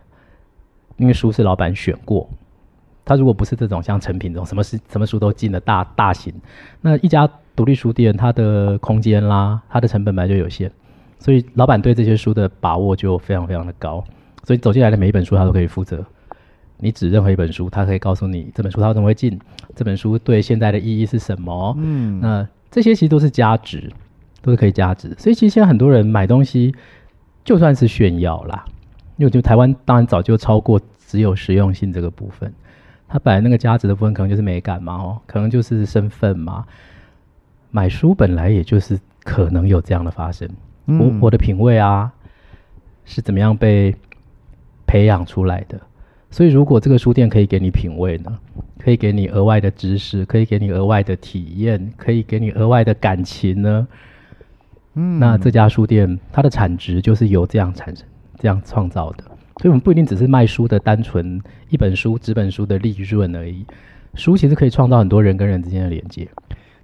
[0.98, 2.30] 因为书是老板选过。
[3.06, 6.34] 他如果不是这种像成品这种什么书什么书都进的大大型，
[6.82, 10.72] 那一家独立书店，它的空间啦，它的成本本来就有限，
[11.20, 14.04] 所以老板对这些书的把握就非常非常的高。
[14.46, 16.04] 所以走进来的每一本书，他都可以负责。
[16.80, 19.39] 你指任何一本书，他可以告诉你这本书他怎么会进，
[19.74, 21.74] 这本书对现在的意义是什么。
[21.78, 23.89] 嗯，那这些其实都是价值，
[24.42, 25.16] 都是可以价值。
[25.18, 26.76] 所以其实现在很多人买东西，
[27.46, 28.66] 就算是炫耀啦，
[29.16, 32.54] 因为就台湾当然早就超过只有实用性这个部分。
[33.13, 36.65] 他本来那个价值的部分可能就是美感嘛，哦，可能就是身份嘛。
[37.69, 40.49] 买书本来也就是可能有这样的发生。
[40.88, 42.12] 嗯、我我的品味啊，
[43.06, 43.95] 是怎么样被
[44.88, 45.80] 培养出来的？
[46.32, 48.36] 所以如果这个书店可以给你品味呢，
[48.80, 53.88] 可以给你额外的知识，可以给你额外的体验，可以给你额外的感情呢？
[54.95, 58.04] 嗯，那这家书店它的产值就是由这样产生、
[58.39, 59.23] 这样创造的。
[59.58, 63.66] 所以，我们不一定只是卖书的单纯一本书、纸本书的利润而已。
[64.16, 66.28] 书其实可以创造很多人跟人之间的连接。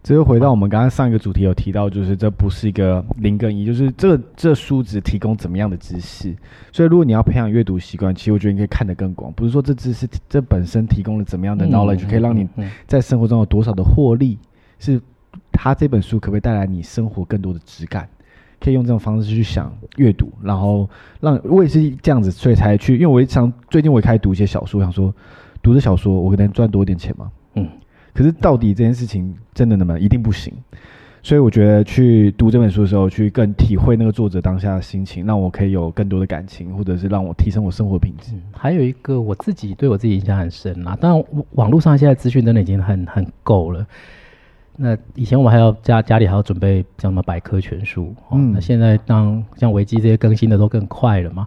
[0.01, 6.33] 这又回到我们刚刚上一个主题有提到，就是这不是一个零跟一，就是这这书只提供怎么样的知识。
[6.71, 12.47] 所以如果你要培养阅读习惯，其实我觉得你可以看得更广，不是说这知识这本身提供了怎么样的 knowledge，可以让你
[12.87, 14.39] 在生活中有多少的获利，
[14.79, 15.01] 是
[15.51, 18.07] 它这本书可不可以带来你生活更多的质感？
[18.59, 25.13] 可以用这种方式去想阅读，然后让我也是这样子，所以才去，因为我想最近我也开始读一些小说，想说
[25.61, 27.67] 读着小说我可能赚多一点钱嘛，嗯。
[28.13, 30.53] 可是到底这件事情真的那么一定不行？
[31.21, 38.31] 所以我觉得去读这本书的时候，去更体会那个作者当下的心情，让我可以有更多的感情，或者是让我提升我生活品质。
[38.33, 40.97] 嗯，还有一个我自己对我自己影响很深啦。
[40.99, 43.85] 当然，网络上现在资讯真的已经很很够了。
[44.81, 51.45] 那以前我们还要家家里还要准备像什么百科全书，嗯，那现在当像维基这些更新的都更快了嘛。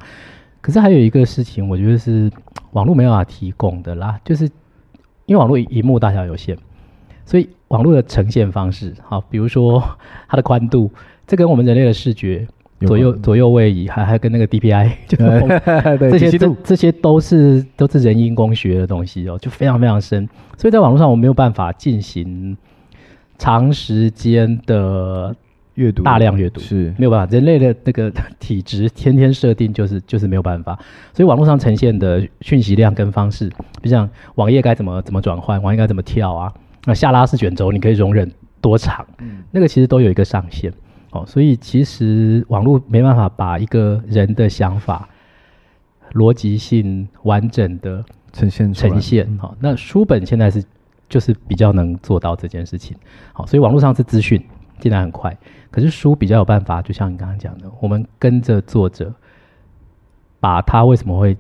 [0.61, 2.31] 可是还有一个事情，我觉得是
[2.73, 4.49] 网络没办法提供的啦，就是。
[5.25, 6.59] 因为网络荧幕大小有限，
[7.25, 9.81] 所以网络的呈现方式，好，比如说
[10.29, 10.91] 它的宽度，
[11.29, 12.47] 这跟我们人类的视觉
[12.81, 15.17] 左右左右位移，还还跟那个 DPI， 就
[16.11, 22.57] 这些这这些都是都是人因工学的东西哦，就非常非常深，所以在网络上我没有办法进行
[23.43, 25.35] 长时间的。
[25.75, 26.61] 阅读大量阅读。
[26.61, 26.95] 是。
[26.99, 30.79] 没有办法，人类的那个体质天天设定就是就是没有办法，
[31.15, 33.51] 所以网络上呈现的讯息量跟方式，
[33.83, 36.53] 就像网页该怎么怎么转换，网页该怎么跳啊，
[36.85, 40.71] 那下拉式卷轴你可以容忍多长，嗯，那个其实都有一个上限。
[41.13, 45.09] 哦，所以其实网络没办法把一个人的想法
[46.13, 50.63] 逻辑性完整的呈现呈现，好，那书本现在是
[51.13, 52.97] 就是比较能做到这件事情，
[53.35, 54.43] 好，所以网络上是资讯
[54.81, 55.37] 进来很快。
[55.71, 59.13] 可是书比较有办法，就像你刚刚讲的，我们跟着作者，
[60.41, 61.37] 把他为什么会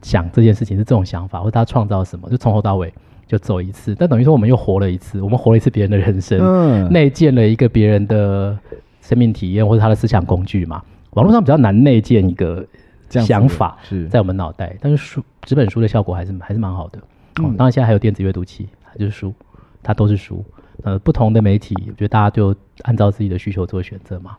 [0.00, 2.90] 想这件事情是这种想法，或者他创造什么，就从头到尾
[3.26, 3.94] 就走一次。
[3.94, 8.58] 但等于说我们又活了一次，我们活了一次别人的人生，嗯，内建了一个别人的
[9.02, 10.82] 生命体验或者他的思想工具嘛。
[11.10, 12.66] 网络上比较难内建一个
[13.10, 16.98] 想法是在我们脑袋，但是书纸本书的效果还是还是蛮好的。
[17.40, 19.34] 嗯，当然现在还有电子阅读器，还就是书，
[19.82, 20.44] 它都是书。
[20.82, 24.36] 呃，不同的媒体，我觉得大家就按照自己的需求做选择嘛。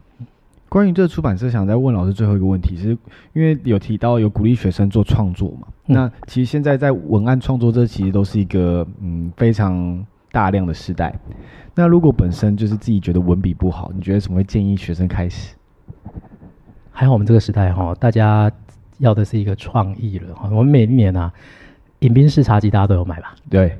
[0.67, 2.89] 关于这个出版社，想再问老师最后一个问题，是
[3.31, 5.67] 因为有提到有鼓励学生做创作嘛？
[5.87, 11.17] 嗯、那其实现在在文案创作这其实都是一个嗯非常大量的时代。
[11.73, 15.55] 那如果本身就是自己觉得文笔不好，你觉得怎么会建议学生开始？
[16.91, 18.51] 还好我们这个时代哈，大家
[18.97, 20.49] 要的是一个创意了哈。
[20.51, 21.31] 我们每一年啊，
[21.99, 23.33] 饮冰室茶几大家都有买吧？
[23.49, 23.77] 对。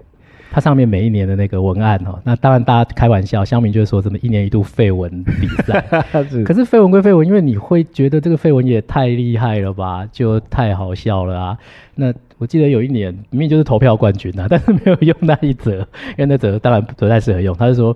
[0.51, 5.81] 它上面每一年的那个文案哦，那当然大家开玩笑，乡民就是说什么一年一度废文比赛，
[6.45, 11.58] 可是废文归废文，因为你会觉得这个废文也太厉害了吧，就太好笑了啊。
[11.95, 17.55] 那我记得有一年明明就是投票冠军啊， 但是没有用那一则，因为那则当然不太适合用。
[17.58, 17.95] 他是说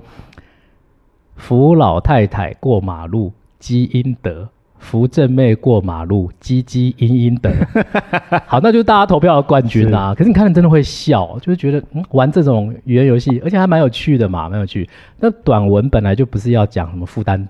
[1.35, 4.49] 扶老太太过马路积阴德。
[4.79, 7.51] 扶正妹过马路，唧唧嘤嘤的，
[8.47, 10.15] 好，那就是大家投票的冠军啦、啊。
[10.15, 14.89] 可是你看了，真的会笑，就是觉得、嗯、玩这种语言游戏，而且还蛮有趣的嘛，蛮有趣。
[15.19, 17.45] 那短文本来就不是要讲什么负担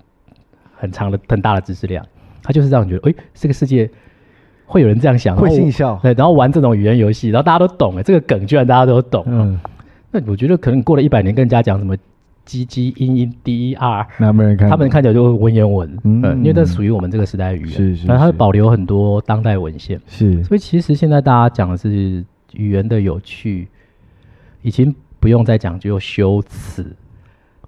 [0.76, 2.06] 很长的、很大的知识量，
[2.44, 3.90] 它就是让你觉得，哎、欸，这个世界
[4.66, 5.98] 会有人这样想，会心笑。
[6.02, 9.24] 对，然后玩这种语言游戏，然后大家都懂，哎，这个梗居然大家都懂。
[9.28, 9.58] 嗯，
[10.12, 11.96] 那我觉得可能过了一百年，跟人家讲什么。
[12.50, 23.68] 唧唧嘤嘤 D E R，他们看起来就会文言文，嗯，因为这属于我们这个时代语言，是是，然后它保留很多当代文献，是，所以其实现在大家讲的是语言的有趣，
[24.64, 26.96] 已经不用再讲究修辞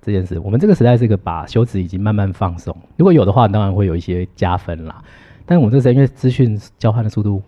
[0.02, 0.40] 这件事。
[0.40, 5.04] 我们这个时代是一个把修辞已经慢慢放松，如果有的话，当然会有一些加分啦。
[5.46, 7.40] 但是我们这个时代因为资讯交换的速度。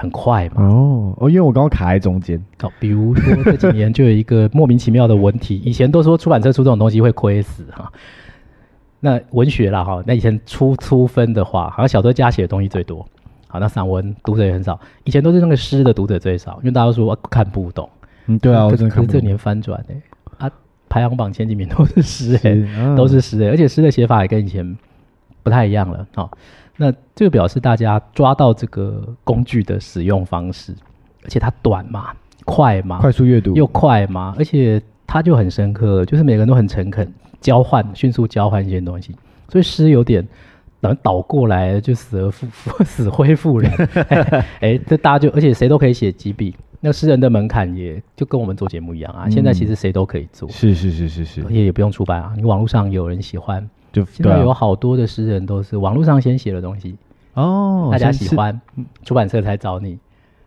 [0.00, 0.62] 很快嘛？
[0.62, 2.40] 哦哦，因为我刚刚卡在中间。
[2.62, 7.92] 哦，比如说这几年就有一个莫名其妙的文体，以前都说出版社出这种东西会亏死哈。
[9.00, 13.04] 那文学啦哈，那以前出粗分的话，好像小说家写的东西最多。
[13.48, 14.78] 好，那散文读者也很少。
[15.02, 17.90] 以前都是那个诗的读者最少，因为大家都说看不懂。
[18.26, 19.94] 嗯，对啊，可是这年翻转哎、
[20.38, 20.52] 欸、啊，
[20.88, 24.76] 排行榜前几名都是诗哎、欸啊，都是诗哎、欸，而且诗的写法也跟以前
[25.42, 26.06] 不太一样了。
[26.14, 26.30] 好。
[26.80, 30.72] 那这个表示大家抓到这个工具的使用方式，
[31.24, 32.14] 而且它短嘛，
[32.44, 39.12] 快嘛，快速阅读又快嘛，而且它就很深刻，就是每个人都很诚恳，交换迅速交换一些东西，
[39.48, 40.24] 所以诗有点
[40.80, 53.68] 等倒过来就死而复复 死灰复燃，哎、欸， 这大家就而且谁都可以写几笔，那诗人的门槛也就跟我们做节目一样啊，嗯、现在其实谁都可以做，是是是是是，而且也不用出版啊，你网络上有人喜欢。
[53.92, 56.96] 就现在有好多的诗人都是网络上先写的东西
[57.34, 58.60] 哦，大家喜欢，
[59.04, 59.98] 出版社才找你，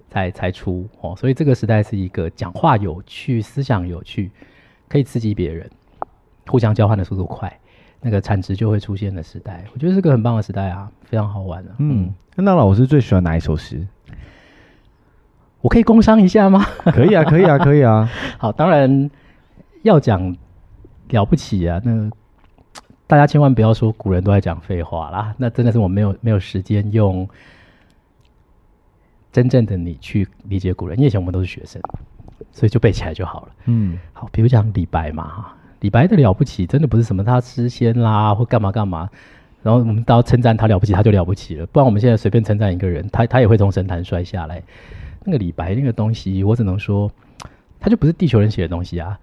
[0.10, 4.30] 才才出哦，所以这个时代是一个讲话有趣、思想有趣，
[4.90, 5.70] 可以刺激别人，
[6.48, 7.52] 互相交换的速度快，
[8.02, 9.64] 那个产值就会出现的时代。
[9.74, 11.76] 我觉得是个很棒的时代啊，非常好玩的、啊。
[11.80, 13.88] 嗯，那老师最喜欢哪一首诗？
[15.62, 16.66] 我可以工商一下吗？
[16.86, 18.10] 可以啊，可以啊，可以啊。
[18.38, 19.10] 好，当然
[19.84, 20.36] 要讲
[21.10, 22.10] 了不起啊，那
[23.12, 27.28] 大家千万不要说古人都在讲废话啦，那真的是我没有没有时间用。
[29.34, 31.82] 真正的你去理解古人，因为以前我们都是学生，
[32.54, 33.48] 所以就背起来就好了。
[33.66, 39.10] 嗯，好，比如讲李白嘛，哈，李白的了不起，真的不是什么他诗仙啦或干嘛干嘛，
[39.62, 41.66] 然后我们到称赞他了不起，他就了不起了。
[41.66, 44.64] 不然我们现在随便称赞一个人，他他也会从神坛摔下来。
[45.26, 47.12] 那个李白那个东西，我只能说，
[47.78, 49.20] 他就不是地球人写的东西啊。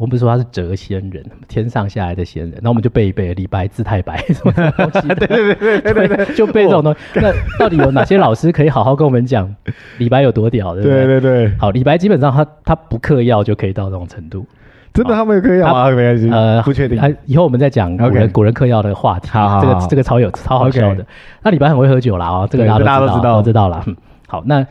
[0.00, 7.00] 我们不是说他是谪仙人，天上下来的仙人，那我们就背一背李白字太白 什么东西，对对对对对对，就背这种东西。
[7.16, 9.54] 那到底有哪些老师可以好好跟我们讲
[9.98, 10.74] 李白有多屌？
[10.74, 11.04] 对对？
[11.04, 11.58] 对对对。
[11.58, 14.46] 好，李白基本上他他不嗑药就可以到这种程度，
[14.94, 15.90] 真的他没有嗑药吗？
[15.90, 16.98] 没关系，呃，不确定。
[17.26, 21.04] 以后我们再讲古人古人嗑药的话题，好这个这个超有超好笑的。
[21.42, 23.84] 那李白很会喝酒啦，哦，这个大家都知道，都知道了。
[24.26, 24.66] 好，那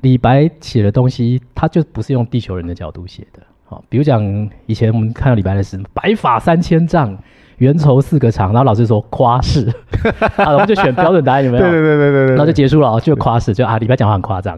[0.00, 3.42] 李白写的东西，他就不是用地球人的角度写的。
[3.68, 7.14] 好，比如讲以前我们看到李白的诗，白发三千丈，
[7.58, 9.70] 缘愁似个长，然后老师说夸饰，
[10.36, 11.62] 好， 我们就选标准答案有没有？
[11.62, 14.56] 对对对对对，然后就结束了，就夸饰，就啊，李白讲话很夸张，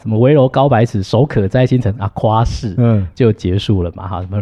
[0.00, 4.40] 什么危楼高百尺，手可摘星辰啊，夸饰，嗯，就结束了嘛，哈，什么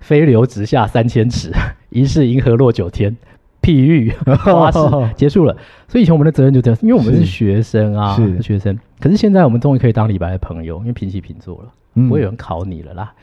[0.00, 1.50] 飞流直下三千尺，
[1.88, 3.16] 疑是银河落九天，
[3.62, 4.10] 譬喻
[4.44, 4.78] 花式，
[5.16, 5.56] 结束了。
[5.88, 11.72] 所以以前我们的责任就这样，因为我们是学生啊，是学生，可是现在我们终于可以当李白的朋友，因为平起平坐了。
[11.94, 13.20] 不会有人考你了啦，嗯、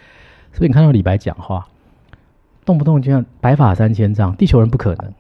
[0.54, 1.68] 所以你看到李白讲话，
[2.64, 5.12] 动不动就像白发三千丈，地球人不可能。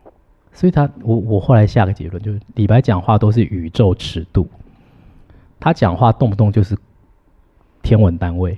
[0.53, 4.47] 所以他，我我后来下个结论就是，李白讲话都是宇宙尺度，
[5.59, 6.77] 他讲话动不动就是
[7.81, 8.55] 天文单位，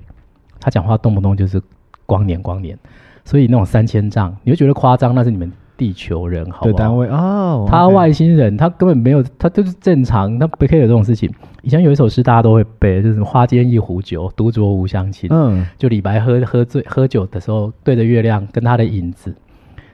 [0.59, 1.62] 他讲话动不动就是
[2.05, 2.78] 光年光年，
[3.24, 5.49] 所以那种三千丈，你会觉得夸张，那是你们。
[5.82, 11.28] 地球人好，好的单位哦，他外星人，他根本没有，他就是正常，他不可以有这种事情。
[11.64, 15.28] 以前有一首诗大家都会背，就是“花间一壶酒，独酌无相亲”。
[15.34, 19.36] 嗯，就李白喝喝醉喝酒的时候，对着月亮跟他的影子。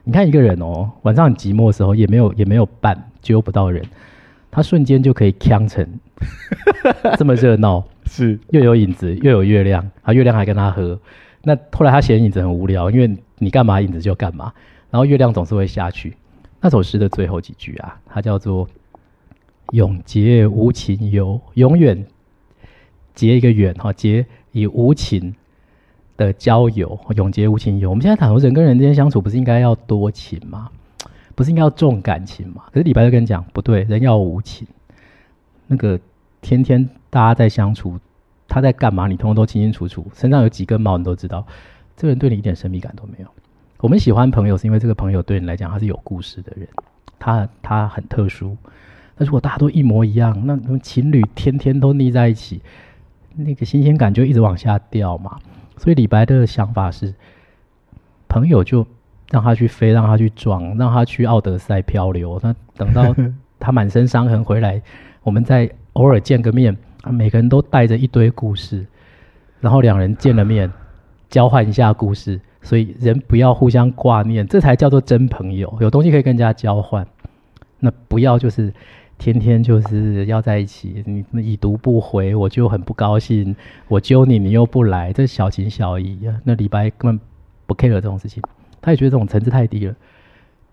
[0.04, 3.82] 你看一个人哦，晚上很寂寞的时候，也没有也没有伴，揪不到人，
[4.52, 5.88] 他瞬间就可以呛成
[7.18, 11.00] 这么热闹， 是又有影子又有月亮，啊，月亮还跟他喝。
[11.44, 14.52] 那后来他嫌影子很无聊，因为你干嘛影子就干嘛。
[14.98, 16.18] 然后月亮总是会下去。
[16.60, 18.68] 那首诗的最后几句啊，它叫做
[19.74, 22.04] “永结无情游”，永远
[23.14, 25.36] 结一个远哈，结以无情
[26.18, 27.92] 的交友，永结无情游。
[27.92, 30.68] 我们现在谈人跟人之间相处，不是应该要多情吗？
[31.36, 32.64] 不是应该要重感情吗？
[32.72, 34.68] 可是李白就跟你讲，不对，人要无情。
[35.68, 36.00] 那个
[36.42, 38.00] 天天大家在相处，
[38.48, 39.06] 他在干嘛？
[39.06, 41.46] 你通通都清清楚楚，身上有几根毛你都知道。
[41.96, 43.28] 这个人对你一点神秘感都没有。
[43.80, 46.68] 我们喜欢朋友，是因为这个朋友对你来讲他是有故事的人，
[47.20, 48.58] 他他很特殊。
[49.16, 52.60] 那如果大家都一模一样，那情侣天天都腻在一起，
[53.36, 55.38] 那个新鲜感就一直往下掉嘛。
[55.78, 57.14] 所以李白的想法是，
[58.28, 58.86] 朋友就
[59.30, 62.40] 让他去飞，让他去撞，让他去奥德赛漂流。
[62.42, 63.16] 那等到
[63.60, 64.82] 他满身伤痕回来，
[65.22, 68.88] 我们再偶尔见个面，每个人都带着一堆故事，
[69.60, 70.72] 然后两人见了面，
[71.30, 72.42] 交换一下故事。
[72.68, 75.74] 所以人不要互相挂念，这才叫做真朋友。
[75.80, 77.08] 有东西可以跟人家交换，
[77.80, 78.74] 那不要就是
[79.18, 81.02] 天天就是要在一起。
[81.06, 83.56] 你已读不回，我就很不高兴。
[83.88, 86.36] 我揪你，你又不来，这小情小义啊。
[86.44, 87.20] 那李白根本
[87.66, 88.44] 不 care 这种事情，
[88.82, 89.96] 他也觉得这种层次太低了。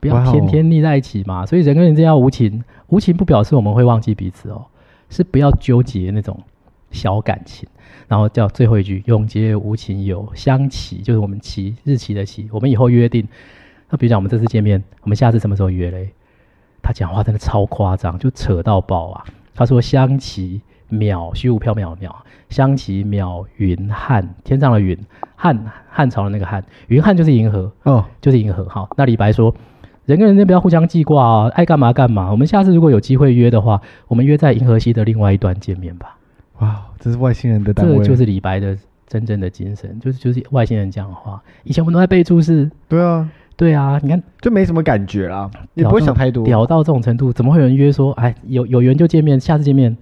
[0.00, 1.46] 不要天天腻在一起嘛。
[1.46, 4.66] 所以人跟人之间要无情，无情不表示我们会忘记彼此哦，
[5.10, 6.42] 是不要纠结那种
[6.94, 7.68] 小感情。
[8.08, 12.48] 然后叫最后一句“永结无情游”，相期就是我们期日期的期。
[12.52, 13.26] 我们以后约定，
[13.88, 16.10] 那比如讲我们这次见面，我们下次什么时候约嘞？
[16.82, 19.24] 他讲话真的超夸张，就扯到爆啊！
[19.54, 22.14] 他说：“相期渺虚无缥缈的缈，
[22.50, 24.98] 相期渺云汉天上的云
[25.34, 28.68] 汉汉朝的那个汉云汉就是银河哦，就是银河。
[28.68, 29.54] 好，那李白说：
[30.04, 32.30] 人跟人间不要互相记挂啊，爱干嘛干嘛。
[32.30, 36.13] 我们下次如果有机会约的话，我们约在银河系的另外一端见面吧。”
[36.60, 38.76] 哇，这是外星人的单位，这就是李白的
[39.06, 41.42] 真正的精神，就是就是外星人讲话。
[41.64, 44.22] 以前我们都在背注释，对啊，对啊，你看。
[44.40, 46.44] 就没什么感觉啦，你不会想太多。
[46.44, 49.96] 屌到这种程度，怎么会有人约说，哎，有有缘就见面，下次见面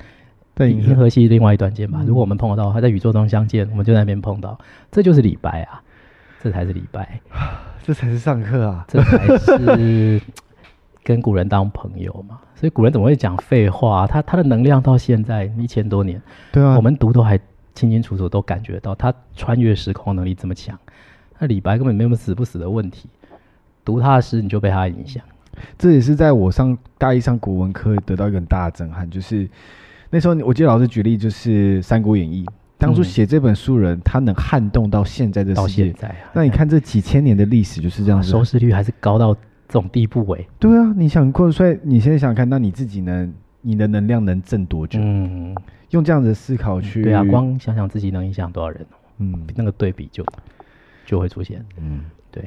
[0.55, 1.99] 在银河系另外一端见吧？
[2.03, 4.59] 嗯、如果我们碰得到，他在宇宙中相见，我们就在那边碰到，
[4.91, 5.83] 这就是李白啊，
[6.43, 7.21] 这才是李白，
[7.83, 10.21] 这才是上课啊，这才是
[11.05, 14.07] 跟古人当朋友嘛，所以古人怎么会讲废话？
[14.07, 16.21] 他他的能量到现在一千多年，
[16.53, 17.39] 对啊，我们读都还
[17.75, 20.79] 清清楚楚都感觉到他穿越时空能力这么强。
[21.39, 23.09] 那李白根本没有死不死的问题，
[23.85, 25.23] 读他的诗你就被他影响。
[25.77, 29.49] 这也是在我上大一上古文课得到一个很大的震撼，就是
[30.11, 32.45] 那时候我记得老师举例就是《三国演义》，
[32.79, 39.37] 当初写这本书人、嗯、他能撼动到现在的世界，到现在、啊，那你看这几千年的历史就是这样子，收视率还是高到
[39.73, 40.49] 这种地步诶、欸。
[40.59, 43.27] 对啊，你想过，所以你现在想想看，那你自己呢？
[43.65, 44.99] 你的能量能挣多久？
[45.01, 45.55] 嗯，
[45.91, 48.85] 用这样子的思考去，对啊，光想想自己能影响多少人，
[49.19, 50.25] 嗯，那个对比就
[51.07, 52.01] 就会出现，嗯，
[52.31, 52.43] 对。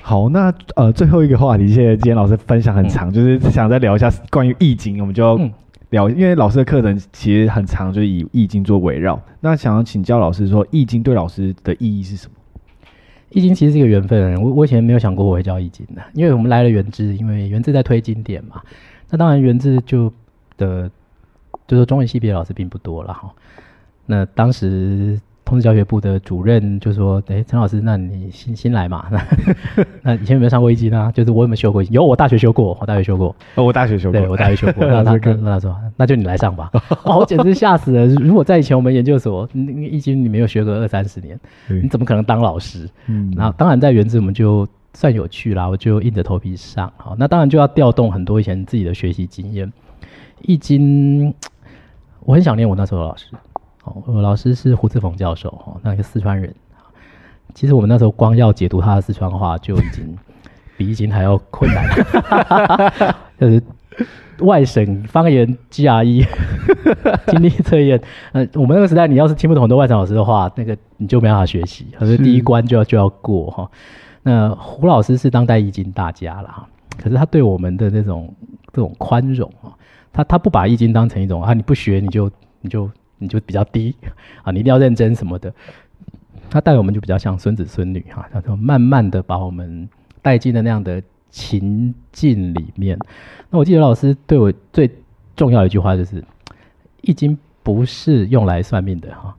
[0.00, 5.36] 好，那呃，最后一个话题，谢谢今天老师分享很长，嗯、就是想再聊一下关于易经，我们就要
[5.90, 9.20] 聊，嗯、因为老师的课程其实很长，就是以易经做围绕。
[9.40, 12.34] 那想要请教老师说，易经对老师的意义是什么？
[13.32, 18.62] 易经其实是一个缘分，我我以前没有想过我会教易经的，因为我们来了元智，因为元智在推经典嘛。
[19.10, 20.12] 那当然元智就
[20.56, 20.90] 的，
[21.66, 23.32] 就是中文系毕业老师并不多了哈。
[24.06, 25.20] 那当时。
[25.52, 29.04] 通识教学部的主任就说：“哎，陈老师，那你新新来嘛？
[29.10, 29.22] 那
[30.00, 31.12] 那以前有没有上过易经呢？
[31.14, 31.82] 就是我有没有修过？
[31.82, 33.36] 有，我大学修过，我大学修过。
[33.56, 34.86] 哦，我大学修过，对，我大学修过。
[34.88, 36.70] 那他那他说，那就你来上吧。
[37.04, 38.06] 哦，我简直吓死了！
[38.06, 41.38] 如果在以前我们研究所，易经你没有学个二三十年，
[41.68, 42.88] 你怎么可能当老师？
[43.08, 46.90] 嗯，然后当然在原子我们就算有趣啦，我就硬着头皮上。
[46.96, 49.70] 好，那当然就要调动很多以前自己的学习经验。
[50.40, 51.34] 易经，
[52.20, 53.26] 我很想念我那时候的老师。”
[53.84, 56.54] 哦，我老师是胡志峰教授，哦，那个四川人。
[57.54, 60.16] 其实我们那时候光要解读他的四川话就已经
[60.76, 61.86] 比易经还要困难，
[63.38, 63.62] 就是
[64.38, 66.26] 外省方言 GRE
[67.26, 68.00] 听力测验。
[68.32, 73.70] 呃，我们那个时代，你要是听不懂很多外省老师的话，那个你就没办法学习，可是第一关就要就要过哈。
[74.22, 76.66] 那胡老师是当代易经大家了哈，
[76.96, 78.34] 可是他对我们的那种
[78.72, 79.76] 这种宽容啊，
[80.10, 82.30] 他他不把易经当成一种啊，你不学你就
[82.62, 82.90] 你就。
[83.22, 83.94] 你就比较低
[84.42, 85.52] 啊，你一定要认真什么的。
[86.50, 89.88] 他带我们就比较像孙子孙女哈，他说慢慢的把我们
[90.20, 92.98] 带进了那样的情境里面。
[93.48, 94.90] 那我记得老师对我最
[95.34, 96.22] 重要的一句话就是：
[97.00, 99.34] 易经不是用来算命的哈。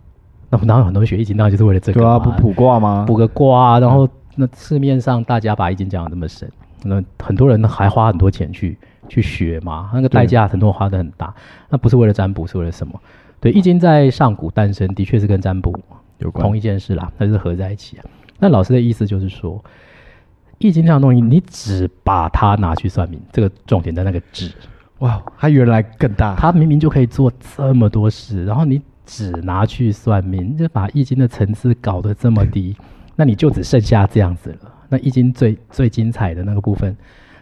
[0.50, 2.00] 那我们当然很多学易经，当然就是为了这个。
[2.00, 3.06] 对啊，不卜卦吗？
[3.08, 6.52] 卜个卦，然后那市面上大家把易经讲的那么神，
[6.84, 8.76] 那很多人还花很多钱去
[9.08, 11.32] 去学嘛，那个代价很多花的很大。
[11.70, 13.00] 那不是为了占卜，是为了什么？
[13.44, 15.78] 对，易经在上古诞生，的确是跟占卜
[16.20, 18.06] 有关，同一件事啦，它是合在一起啊。
[18.40, 19.62] 那老师的意思就是说，
[20.60, 24.50] 易经这样东西，你只把它拿去算命，这个重点在那个“只”。
[25.00, 32.74] 哇，它原来更大，它明明就可以做这么多事，然后你只拿去算命，就把易经的层次搞得这么低，
[33.18, 34.74] 那你就只剩下这样子了。
[34.88, 36.96] 那易经最最精彩的那个部分，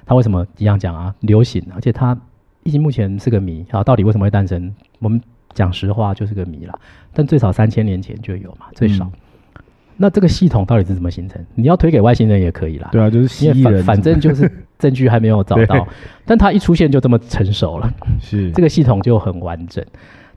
[0.03, 1.13] 它为什么一样讲啊？
[1.19, 2.19] 流行，而且它
[2.63, 4.73] 易经目前是个谜啊，到底为什么会诞生？
[4.97, 5.21] 我们。
[5.53, 6.79] 讲实话就是个谜了，
[7.13, 9.05] 但最少三千年前就有嘛，最少。
[9.05, 9.61] 嗯、
[9.97, 11.43] 那这个系统到底是怎么形成？
[11.55, 12.89] 你要推给外星人也可以啦。
[12.91, 15.87] 对啊，就是因为反反正就是 证据还没有找到，
[16.25, 19.85] 但它一出现就这么成熟了，是这个系统就很完整。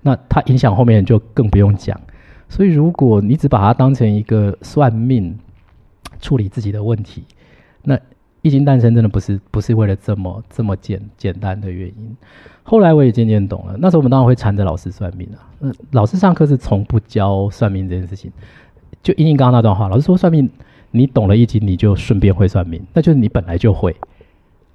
[0.03, 1.99] 那它影响后面就更不用讲。
[2.49, 5.39] 所以如果你只把它当成一个算命，
[6.21, 7.25] 处理自己的问题，
[7.83, 7.99] 那。
[8.45, 12.17] 易经诞生真的不是不是为了这么这么简简单的原因。
[12.63, 15.49] 后来我也渐渐懂了，那时候我们当然会缠着老师算命啊。
[15.59, 18.31] 那老师上课是从不教算命这件事情。
[19.03, 20.49] 就因应刚刚那段话，老师说算命，
[20.91, 23.97] 你懂了易经，你就顺便会算命，那就是你本来就会。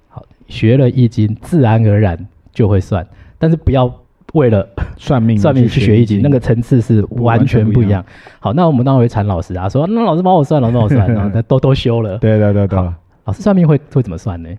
[0.08, 3.06] 好，学了易经，自然而然就会算，
[3.38, 3.92] 但是不要
[4.32, 4.68] 为了
[4.98, 8.04] 算命算命去学易经，那个层次是完全不一样。
[8.40, 12.18] 好，那我们当然会缠老师啊，说那老师帮我算，老师帮我算，然后 都都修了。
[12.18, 12.92] 对对对对。
[13.30, 14.50] 老师算命会会怎么算呢？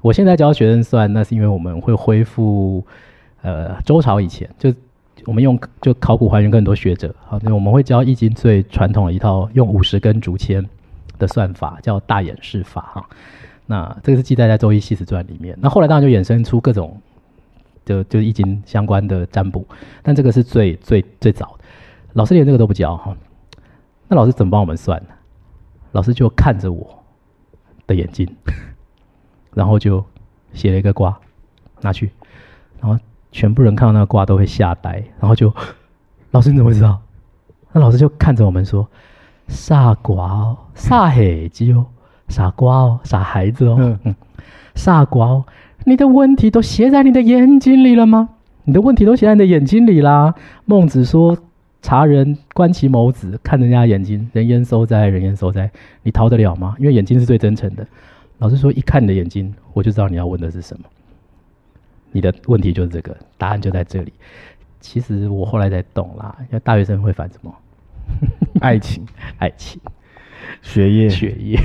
[0.00, 2.82] 我现在教学生算，那是因为我们会恢复，
[3.42, 4.72] 呃，周朝以前就
[5.26, 10.66] 我们用就考古还原更多学者，好，那我们会教易经最传统的一套用五十根竹签
[11.18, 13.06] 的算法，叫大演示法哈。
[13.66, 15.54] 那这个是记载在《周易系辞传》里面。
[15.60, 16.98] 那后来当然就衍生出各种
[17.84, 19.66] 就就易经相关的占卜，
[20.02, 21.64] 但这个是最最最早的。
[22.14, 23.14] 老师连这个都不教哈，
[24.08, 25.08] 那老师怎么帮我们算呢？
[25.92, 26.97] 老师就看着我。
[27.88, 28.28] 的眼睛，
[29.52, 30.04] 然后就
[30.52, 31.18] 写了一个卦，
[31.80, 32.08] 拿去，
[32.80, 32.96] 然后
[33.32, 35.52] 全部人看到那个卦都会吓呆，然后就
[36.30, 37.00] 老师你怎么会知道？
[37.72, 38.88] 那老师就看着我们说
[39.48, 41.86] ：“傻瓜哦，傻孩子哦，
[42.28, 44.14] 傻瓜哦，傻孩子哦，嗯嗯，
[44.76, 45.44] 傻瓜哦，
[45.84, 48.28] 你的问题都写在你的眼睛里了吗？
[48.64, 50.34] 你的问题都写在你的眼睛里啦。”
[50.66, 51.36] 孟子说。
[51.80, 55.06] 察人观其眸子，看人家眼睛，人焉收哉？
[55.06, 55.70] 人焉收哉？
[56.02, 56.74] 你逃得了吗？
[56.78, 57.86] 因为眼睛是最真诚的。
[58.38, 60.84] 老师说，一看你的眼睛，我就知道你要问的是什么。
[62.10, 64.12] 你的问题就是这个，答案就在这里。
[64.80, 67.54] 其实我后来才懂啦，因为大学生会烦什么？
[68.60, 69.06] 爱情、
[69.38, 69.80] 爱情、
[70.62, 71.58] 学业、学业，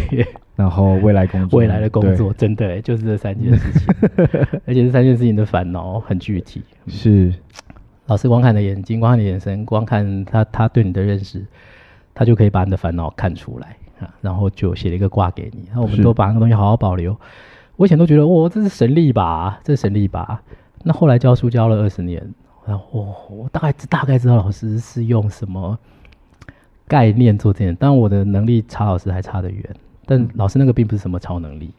[0.56, 3.88] 然后未来工作、未来的工作，真的就是这三件事情。
[4.68, 6.62] 而且这三件事情的烦恼很具体。
[6.88, 7.34] 是，
[8.14, 11.44] 老师光看你的眼睛，光看你的眼神，光看他他对你的认识，
[12.14, 15.66] 他就可以把你的烦恼看出来啊，然后就写了一个卦给你。
[15.70, 17.20] 然后我们都把那个东西好好保留。
[17.76, 20.44] 我以前都觉得，哇，这是神力吧，这是神力吧。
[20.84, 22.24] 那后来教书教了二十年，
[22.68, 25.76] 然后我我大概大概知道老师是用什么
[26.88, 29.76] 概念做这件，但我的能力差老师还差得远。
[30.06, 31.74] 但老师那个并不是什么超能力，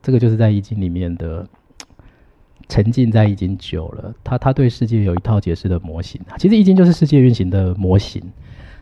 [0.00, 1.46] 这个就是在易经里面的
[2.68, 6.20] 沉浸在易经久了，他他对世界有一套解释的模型。
[6.38, 8.22] 其实易经就是世界运行的模型，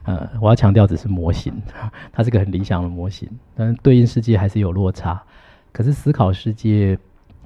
[0.04, 1.52] 呃，我要强调只是模型，
[2.12, 5.22] 它是个很理想的模型，但对应世界还是有落差。
[5.72, 6.98] 可是思考世界，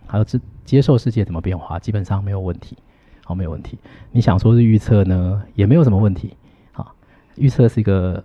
[0.07, 2.77] 还有接接受世界怎么变化，基本上没有问题，
[3.25, 3.79] 好，没有问题。
[4.11, 6.35] 你想说是预测呢，也没有什么问题。
[6.73, 6.95] 好，
[7.37, 8.23] 预测是一个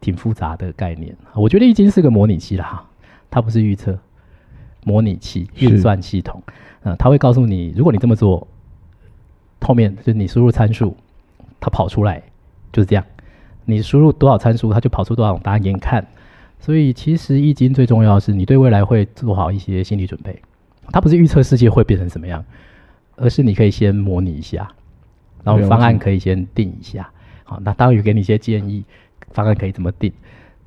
[0.00, 1.16] 挺复杂的概念。
[1.34, 2.84] 我觉得易经是个模拟器啦，
[3.30, 3.98] 它不是预测，
[4.84, 6.42] 模拟器运算系统。
[6.84, 8.46] 嗯，它会告诉你，如果你这么做，
[9.60, 10.96] 后面就是你输入参数，
[11.60, 12.22] 它跑出来
[12.72, 13.04] 就是这样。
[13.64, 16.06] 你输入多少参数，它就跑出多少种答案给你看。
[16.58, 20.40] 所以，其实易经最重要的是，你对未来会做好一些心理准备。
[20.92, 22.44] 它不是预测世界会变成什么样，
[23.16, 24.68] 而是你可以先模拟一下，
[25.44, 27.08] 然后方案可以先定一下。
[27.44, 28.84] 好，那当然有给你一些建议，
[29.30, 30.12] 方案可以怎么定。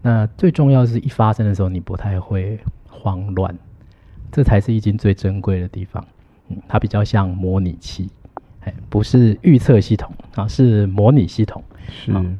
[0.01, 2.59] 那最重要是一发生的时候，你不太会
[2.89, 3.57] 慌乱，
[4.36, 6.04] 这才是易经最珍贵的地方。
[6.50, 8.10] 嗯，它比较像模拟器，
[8.66, 11.64] 哎，不是预测系统啊，是模拟系统。
[11.88, 12.38] 是，嗯，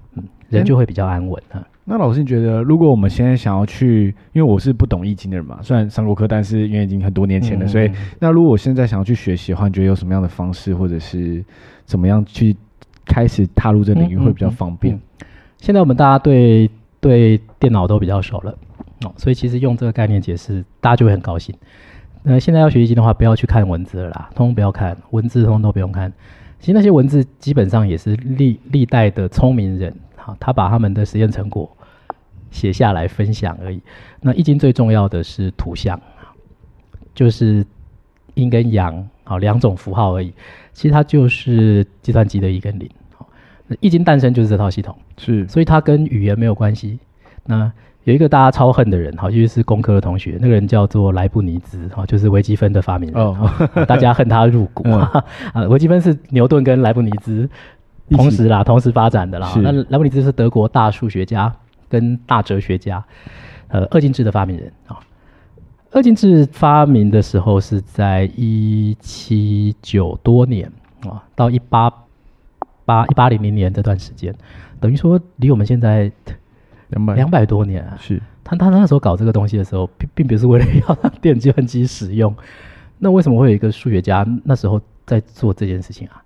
[0.50, 1.66] 人就会比较安稳啊。
[1.86, 7.90] 那老师，你觉得如果我们现在想要去，因为我是不懂易经的人嘛，虽然上过课，但是因为已经很多年前了，嗯、所以
[8.20, 11.42] 那如果我现在想要去学习的话，你觉得有什么样的方式，或者是
[11.86, 12.54] 怎么样去
[13.06, 14.96] 开始踏入这个领域会比较方便？
[14.96, 15.28] 嗯嗯嗯、
[15.62, 16.70] 现在我们大家对
[17.00, 18.54] 对电脑都比较熟了
[19.06, 21.56] 哦，所以其实用这个概念解释，大家就会很高兴。
[22.24, 26.12] 那现在要学易经的话，不要去看文字了啦，通通不要看文字，通通都不用看。
[26.60, 29.96] 其实那些文字基本上也是历历代的聪明人。
[30.16, 31.70] 好，他把他们的实验成果
[32.50, 33.80] 写下来分享而已。
[34.22, 36.02] 那易经最重要的是图像，
[37.14, 37.64] 就是
[38.34, 40.34] 阴跟阳，好，两种符号而已。
[40.74, 42.90] 其实它就是计算机的一跟零。
[43.16, 43.30] 好，
[43.80, 46.98] 易经诞生就是这套系统，是，所以它跟语言没有关系。
[47.46, 47.72] 那
[48.06, 53.22] 有一个大家超恨的人，好，尤其是工科的同学，那个人叫做莱布尼兹，哈，就是微积分的发明人。
[53.22, 53.50] 哦，
[53.88, 54.84] 大家恨他入骨。
[54.86, 55.24] 嗯、啊，
[55.70, 57.50] 微积分是牛顿跟莱布尼兹。
[58.12, 59.52] 同时啦，同时发展的啦。
[59.58, 61.52] 那莱布尼兹是德国大数学家
[61.90, 63.04] 跟大哲学家，
[63.70, 65.00] 呃，二进制的发明人啊。
[65.90, 70.72] 二进制发明的时候是在一七九多年
[71.08, 71.92] 啊，到一八
[72.86, 74.36] 八一八零零年这段时间，
[74.80, 76.12] 等于说离我们现在
[76.90, 77.98] 两百两百多年啊。
[78.00, 82.34] 是他他那时候搞这个东西的时候，并并不是为了要让电计算机使用。
[83.00, 86.22] 那为什么会有一个数学家那时候在做这件事情啊？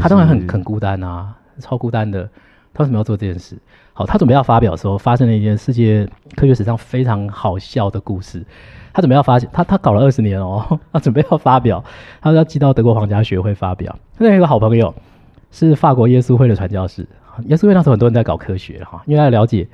[0.00, 2.28] 他当然很很孤单啊，超孤单的。
[2.76, 3.56] 他为什么要做这件事？
[3.92, 8.44] 好，他准备要发表的时候，发生了一件世界科学史上非常好笑的故事。
[8.92, 11.82] 他准备要发，他他搞了二十年哦， 他准备要发表，
[12.20, 13.96] 他说要寄到德国皇家学会发表。
[14.18, 14.92] 他有一个好朋友
[15.52, 17.06] 是法国耶稣会的传教士。
[17.46, 19.66] 耶稣会那时候很多人在搞科学哈，因为他了解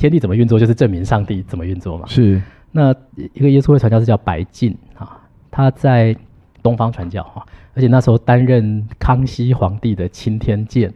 [0.00, 2.06] 天地怎么运作，就是证明上帝怎么运作嘛。
[2.06, 2.40] 是。
[2.72, 2.94] 那
[3.34, 5.20] 一个耶稣会传教士叫白晋啊，
[5.50, 6.16] 他在
[6.62, 7.44] 东方传教哈。
[7.74, 10.92] 而且那时候担任康熙皇帝的钦天监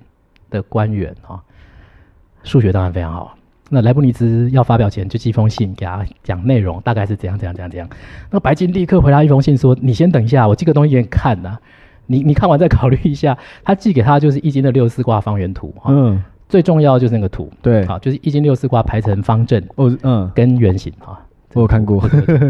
[0.48, 1.38] 的官员啊，
[2.42, 3.36] 数学当然非常好。
[3.70, 7.88] 那莱布尼兹要发表前就寄封信给他讲内容，大概是怎样怎样怎样怎样。
[8.30, 11.60] 那白金立刻回他一封信说：“你先等一下，我寄个东西给你看呐、啊，
[12.06, 21.20] 你你看完再考虑一下。”他寄给他就是易经的六四卦方圆图，嗯，最重要就是那个图，对，好，就是易经六四卦排成方阵，哦，嗯，跟圆形啊。
[21.54, 22.00] 我有看过，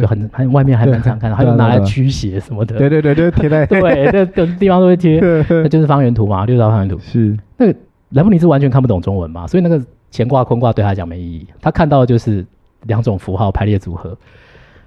[0.00, 2.78] 就很很外面还蛮常看到， 还有拿来驱邪什么的。
[2.78, 3.80] 对对对对，贴在 对，
[4.10, 5.20] 这个地方都会贴，
[5.50, 6.98] 那就是方圆图嘛，六道方圆图。
[7.00, 7.78] 是那个
[8.10, 9.78] 莱布尼兹完全看不懂中文嘛，所以那个
[10.10, 11.46] 乾卦坤卦对他讲没意义。
[11.60, 12.42] 他看到的就是
[12.84, 14.16] 两种符号排列组合。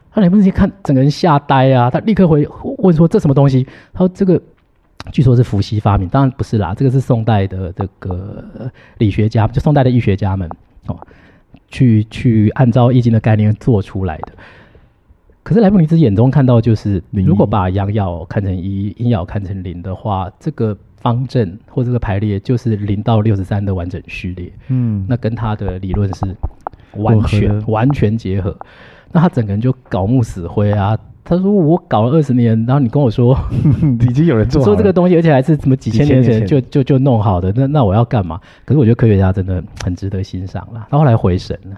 [0.09, 2.47] 他莱布尼兹看整个人吓呆啊，他立刻回
[2.79, 4.41] 问说：“这什么东西？”他说：“这个
[5.11, 8.43] 据说是伏羲发明，当然不是啦，这个是宋代的这个
[8.97, 10.49] 理学家，就宋代的易学家们
[10.87, 10.97] 哦。”
[11.69, 14.31] 去去按照易经的概念做出来的，
[15.43, 24.49] 可是莱布尼兹眼中看到就是，如果把阳爻看成一，阴爻看成零的话，这个方阵或这个排列就是零到六十三的完整序列。
[24.69, 26.33] 嗯，那跟他的理论是
[26.93, 28.57] 完全完全结合。
[29.11, 30.97] 那他整个人就搞木死灰啊。
[31.29, 33.37] 他说我搞了二十年，然后你跟我说
[33.99, 38.39] 已经有人做说这个东西，而且还是什么几千年前就就就弄好的，那那我要干嘛？
[38.63, 40.87] 可是我觉得科学家真的很值得欣赏了。
[40.89, 41.77] 他后来回神了，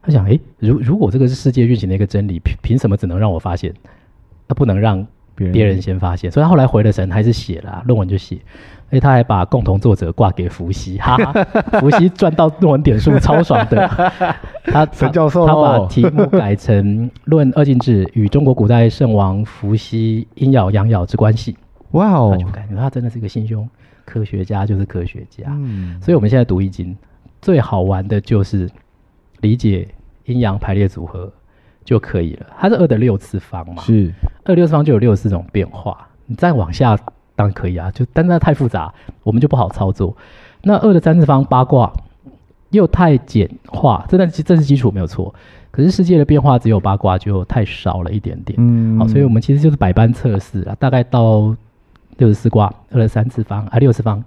[0.00, 3.74] 他想，诶，如如果这个是世界运行的一个真理，凭凭什么只能让我发现，
[4.46, 5.04] 他不能让
[5.34, 6.30] 别人先发现？
[6.30, 8.38] 所以他后来回了神，还是写了论文就写。
[8.90, 11.44] 所以他还把共同作者挂给伏羲，哈哈，
[11.78, 13.88] 伏羲赚到论文点数超爽的。
[14.66, 21.52] 他陈教授，他把题目改成《论二进制与中国古代圣王伏羲阴爻阳爻之关系》。
[21.92, 23.68] 哇哦，就感觉他真的是一个心胸
[24.04, 25.44] 科学家，就是科学家。
[25.46, 26.96] 嗯，所以我们现在读易经，
[27.40, 28.68] 最好玩的就是
[29.40, 29.86] 理解
[30.24, 31.32] 阴阳排列组合
[31.84, 32.46] 就可以了。
[32.58, 33.84] 它是二的六次方嘛？
[33.84, 34.12] 是
[34.44, 36.08] 二六次方就有六十四种变化。
[36.26, 36.98] 你再往下。
[37.40, 40.14] 当然可以啊，就但是它太复杂，我们就不好操作。
[40.62, 41.90] 那二的三次方八卦
[42.68, 45.34] 又太简化，这但这是基础没有错。
[45.70, 48.58] 可是世界的变化只有八卦就太少了一点点。
[48.58, 51.56] 嗯，好，所以我们其实就是百般测试啊，大概到
[52.18, 54.22] 六十四卦二的三次方啊六次方，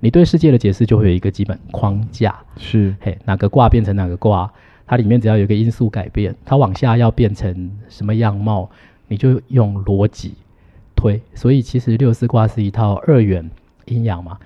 [0.00, 2.36] 你对世界的解释就会有一个基本框架。
[2.58, 4.52] 是，嘿，哪个卦变成哪个卦，
[4.86, 8.68] 它里面只要有一个因素改变，它往下要变成什么样貌，
[9.06, 10.34] 你就用逻辑。
[10.98, 13.48] 推，所以其实六十四卦是一套二元
[13.84, 14.36] 阴阳嘛，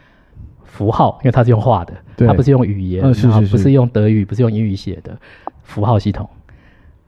[0.64, 5.18] 符号，因为它是用画的，它不是用语言，嗯、是是是不是用德语，不是用英语写的
[5.62, 6.28] 符号系统，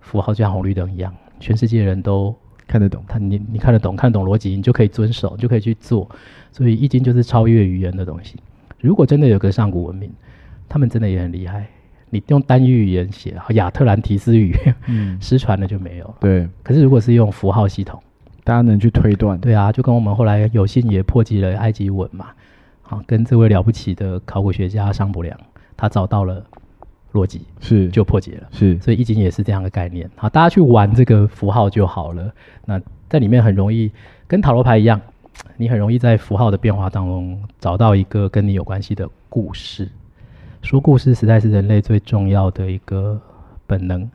[0.01, 2.35] 符号就像红绿灯一样，全世界人都
[2.67, 6.09] 看得懂，他你你看得懂，看得懂逻辑，你就可以遵守，就可以去做。
[6.51, 8.37] 所以易经就是超越语言的东西。
[8.81, 10.11] 如果真的有个上古文明，
[10.69, 11.67] 他们真的也很厉害，
[12.09, 16.15] 你用单一语言写亚特兰提斯语，嗯，失传了就没有。
[16.19, 18.03] 对，可是如果是用符号系统。
[18.45, 22.27] 大家能去推断，对啊，就跟我们后来有幸也破解了埃及文嘛，
[22.83, 25.35] 好，跟这位了不起的考古学家商伯良，
[25.77, 26.45] 他找到了
[27.15, 32.31] 逻辑，是就破解了，是，所以易经也是这样的概念，好，大家去玩这个符号就好了。
[32.67, 32.79] 那
[33.09, 33.91] 在里面很容易
[34.27, 35.01] 跟塔罗牌一样，
[35.57, 39.89] 你很容易在符号的变化当中找到一个跟你有关系的故事。
[40.61, 43.19] 说故事实在是人类最重要的一个
[43.67, 44.07] 本能。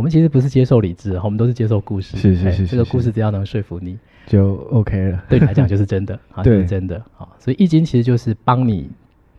[0.00, 2.16] 我们其实不是接受理智，我们都是接受故事。
[2.16, 5.22] 是是是，是，这个故事只要能说服你，就 OK 了。
[5.28, 7.04] 对你来讲就是真的， 啊，就是真的。
[7.12, 8.88] 好，所以易经其实就是帮你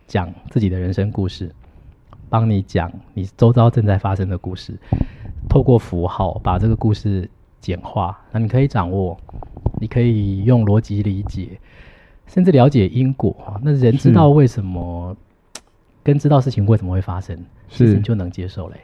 [0.06, 1.52] 讲自己的人生故事，
[2.28, 4.78] 帮你讲你周遭正在发生的故事，
[5.48, 7.28] 透过符号把这个故事
[7.60, 8.16] 简化。
[8.30, 9.18] 那你可以掌握，
[9.80, 11.58] 你可以用逻辑理解，
[12.28, 13.34] 甚至了解因果。
[13.64, 15.16] 那人知道为什么，
[16.04, 17.36] 跟知道事情为什么会发生，
[17.68, 18.76] 其实你就能接受嘞。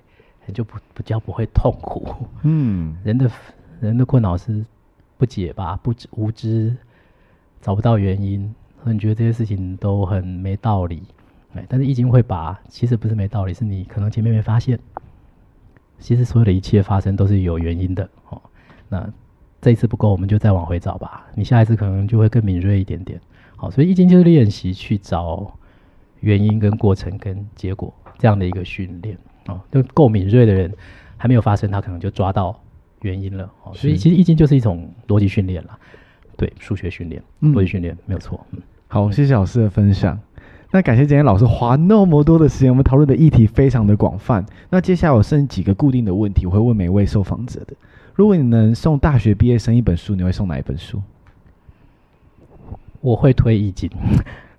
[0.52, 2.14] 就不不叫不会痛苦。
[2.42, 3.30] 嗯，人的
[3.80, 4.64] 人的困扰是
[5.16, 6.76] 不解吧，不知无知，
[7.60, 11.02] 找不到原因，所以你觉得这些事情都很没道理。
[11.54, 14.78] 哎，但是易经会把，其实不是没道理，是你可能前面没发现，
[15.98, 18.08] 其实所有的一切发生都是有原因的。
[18.28, 18.40] 哦，
[18.88, 19.10] 那
[19.60, 21.26] 这一次不够，我们就再往回找吧。
[21.34, 23.20] 你下一次可能就会更敏锐一点点。
[23.56, 25.52] 好，所以易经就是练习去找
[26.20, 29.18] 原因跟过程跟结果这样的一个训练。
[29.48, 30.72] 哦，就够敏锐的人，
[31.16, 32.58] 还没有发生，他可能就抓到
[33.02, 33.50] 原因了。
[33.64, 35.76] 哦，所以其实易经就是一种逻辑训练了，
[36.36, 38.38] 对，数学训练，逻辑训练没有错。
[38.52, 40.16] 嗯，好，谢谢老师的分享。
[40.70, 44.44] 那感谢今天老师花那么多的时间，我们讨论的议题非常的广泛。
[44.68, 47.74] 那接下来我剩几个固定的问题，我会问每位受访者的。
[48.14, 51.00] 如果你能送大学毕业生一本书，你会送哪一本书？
[53.00, 53.88] 我会推易经。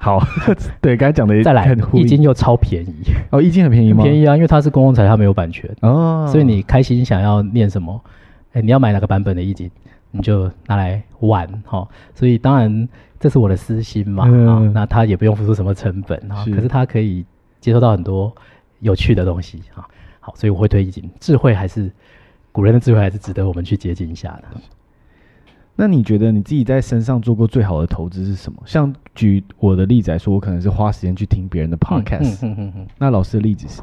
[0.02, 0.18] 好，
[0.80, 2.95] 对，刚才讲的再来，易经又超便宜。
[3.32, 4.02] 哦，易经很便宜吗？
[4.02, 5.70] 便宜啊，因为它是公共财，它没有版权。
[5.82, 8.02] 哦，所以你开心想要念什么，
[8.54, 9.70] 哎，你要买哪个版本的易经，
[10.12, 11.88] 你就拿来玩哈、哦。
[12.16, 12.88] 所以当然
[13.20, 14.47] 这是我的私心嘛，嗯。
[14.47, 16.56] 哦、那他也不用付出什么成本啊，是。
[16.56, 17.26] 可是他可以
[17.60, 18.34] 接收到很多
[18.80, 19.86] 有趣的东西啊、哦。
[20.22, 21.91] 好，所以我会推易经，智慧还是
[22.54, 24.43] 古人的智慧还是值得我们去接近一下的。
[25.82, 28.61] 那你觉得你自己在身上做过最好的投资是什么？
[28.65, 32.45] 像举我的例子来说，我可能是花时间去听别人的 podcast。
[32.45, 33.82] 嗯嗯嗯嗯、那老师的例子是？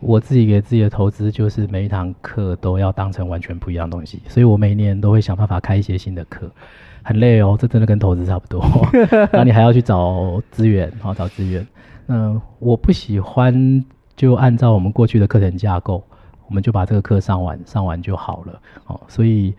[0.00, 6.50] 我自己给自己的投资就是每一堂课都要当成完全不一样的东西，所以我每年都会想办法开一些新的课，
[7.02, 8.64] 很累哦，这真的跟投资差不多。
[9.30, 11.66] 然后你还要去找资源，好找资源。
[12.06, 13.84] 嗯，我不喜欢
[14.16, 16.02] 就按照我们过去的课程架构，
[16.48, 18.58] 我们就把这个课上完，上完就好了。
[18.86, 19.52] 哦，所以。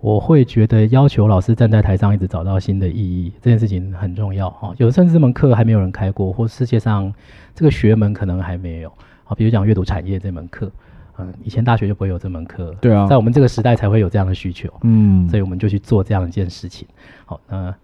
[0.00, 4.72] 我会觉得要求老师站在台上一直找到新的意义，这件事情很重要哈。
[4.76, 7.12] 有甚至这门课还没有人开过，或世界上
[7.54, 8.92] 这个学门可能还没有。
[9.24, 10.70] 好，比如讲阅读产业这门课，
[11.18, 12.72] 嗯，以前大学就不会有这门课。
[12.80, 14.72] 对啊，在我们这个时代才会有这样的需求。
[14.82, 16.86] 嗯，所以我们就去做这样一件事情。
[17.24, 17.74] 好，那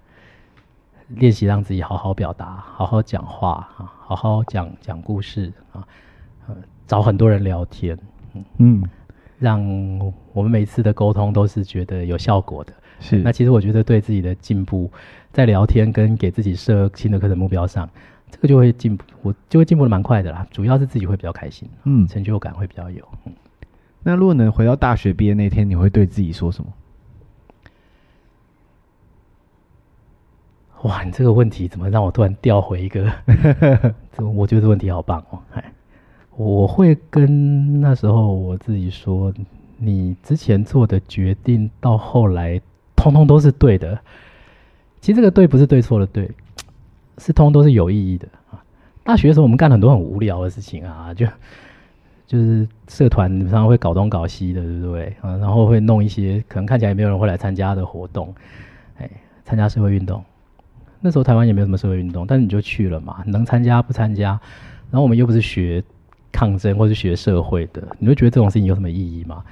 [1.08, 5.84] 练习让自己好好表达，好好讲话啊，好好讲讲故事啊，
[6.46, 6.56] 呃
[6.86, 7.98] 找很多人聊天。
[8.58, 8.82] 嗯，
[9.43, 9.61] 让
[10.32, 12.72] 我们每次的沟通都是觉得有效果的。
[13.01, 14.88] 是，那其实我觉得对自己的进步，
[15.32, 17.88] 在聊天跟给自己设新的课程目标上，
[18.30, 20.47] 这个就会进步，我就会进步的蛮快的啦。
[20.53, 23.07] 主要是自己会比较开心，嗯，成就感会比较有。
[23.26, 23.32] 嗯，
[24.05, 26.72] 那如果能回到大学毕业那天，你会对自己说什么？
[30.82, 33.09] 哇，你这个问题怎么让我突然调回一个？
[34.16, 35.38] 这我觉得这问题好棒哦！
[35.53, 35.72] 哎，
[36.36, 39.32] 我会跟那时候我自己说，
[39.78, 42.60] 你之前做的决定到后来。
[42.94, 43.98] 通通都是对的，
[45.00, 46.30] 其实这个对不是对错的对，
[47.18, 48.62] 是通通都是有意义的啊。
[49.02, 51.26] 大学的时候我们干了很多很无聊的事情啊，就
[52.28, 55.06] 就是社团常常会搞东搞西的，对不对？
[55.20, 58.32] 啊，然后会弄一些可能看起来也没有人会来参加的活动，
[58.98, 59.10] 哎，
[59.44, 60.22] 参加社会运动。
[61.00, 64.40] 那时候台湾也没有什么社会运动，但是你就去了嘛，能参加不参加？
[64.92, 65.82] 然后我们又不是学
[66.32, 69.44] 抗争或是学社会的，你会觉得这种事情有什么意义吗？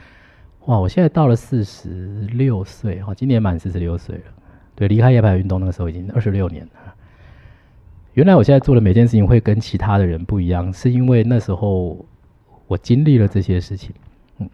[0.66, 0.78] 哇！
[0.78, 4.22] 我现在到了四十六岁，哈，今年满四十六岁了。
[4.74, 6.94] 对，离开野百运动那个时候已经二十六年了。
[8.14, 12.04] 原来我现在做的每件事情会跟其他的人不一样，是因为那时候
[12.66, 13.94] 我经历了这些事情。
[14.38, 14.48] 嗯，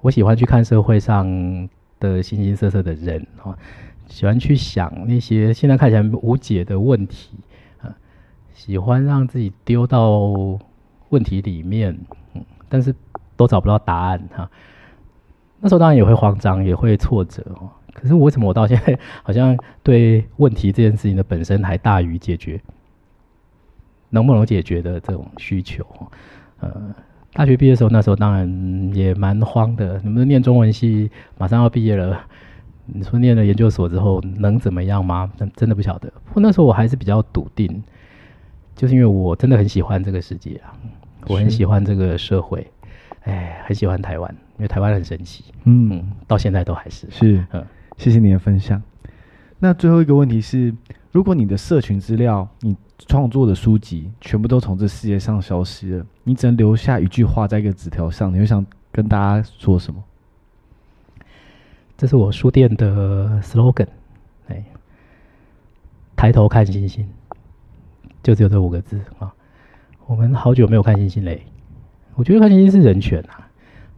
[0.00, 1.68] 我喜欢去看社会上
[1.98, 3.56] 的形形色色的人，哈，
[4.08, 7.38] 喜欢去想那些现在看起来无解的问题，
[8.54, 10.32] 喜欢让自己丢到
[11.10, 11.98] 问题里面，
[12.70, 12.94] 但是。
[13.36, 14.48] 都找不到答案哈，
[15.58, 17.68] 那时候当然也会慌张，也会挫折哦。
[17.92, 22.60] 可是为什么我到现在好像对问题这件事情的本身还大于解决
[24.10, 25.84] 能不能解决的这种需求？
[26.60, 26.94] 呃，
[27.32, 30.00] 大学毕业的时候，那时候当然也蛮慌的。
[30.04, 32.20] 你们念中文系，马上要毕业了，
[32.86, 35.28] 你说念了研究所之后能怎么样吗？
[35.36, 36.08] 真真的不晓得。
[36.26, 37.82] 不过那时候我还是比较笃定，
[38.74, 40.74] 就是因为我真的很喜欢这个世界啊，
[41.26, 42.66] 我很喜欢这个社会。
[43.22, 47.64] 哎，很喜欢台湾，因为台湾很神奇，嗯，嗯，到现在都还是是，嗯，
[47.96, 48.82] 谢谢你的分享。
[49.58, 50.74] 那最后一个问题是，
[51.10, 60.04] 如果你的社群资料、你创作的书籍全部都从这世界上消失了，你只能留下一句话在一个纸条上，你会想跟大家说什么？
[61.96, 63.86] 这是我书店的 slogan，
[64.48, 64.62] 哎，
[66.14, 67.08] 抬头看星星，
[68.24, 69.32] 就只有这五个字啊。
[70.06, 71.40] 我们好久没有看星星嘞。
[72.14, 73.46] 我觉得看星星是人权啊，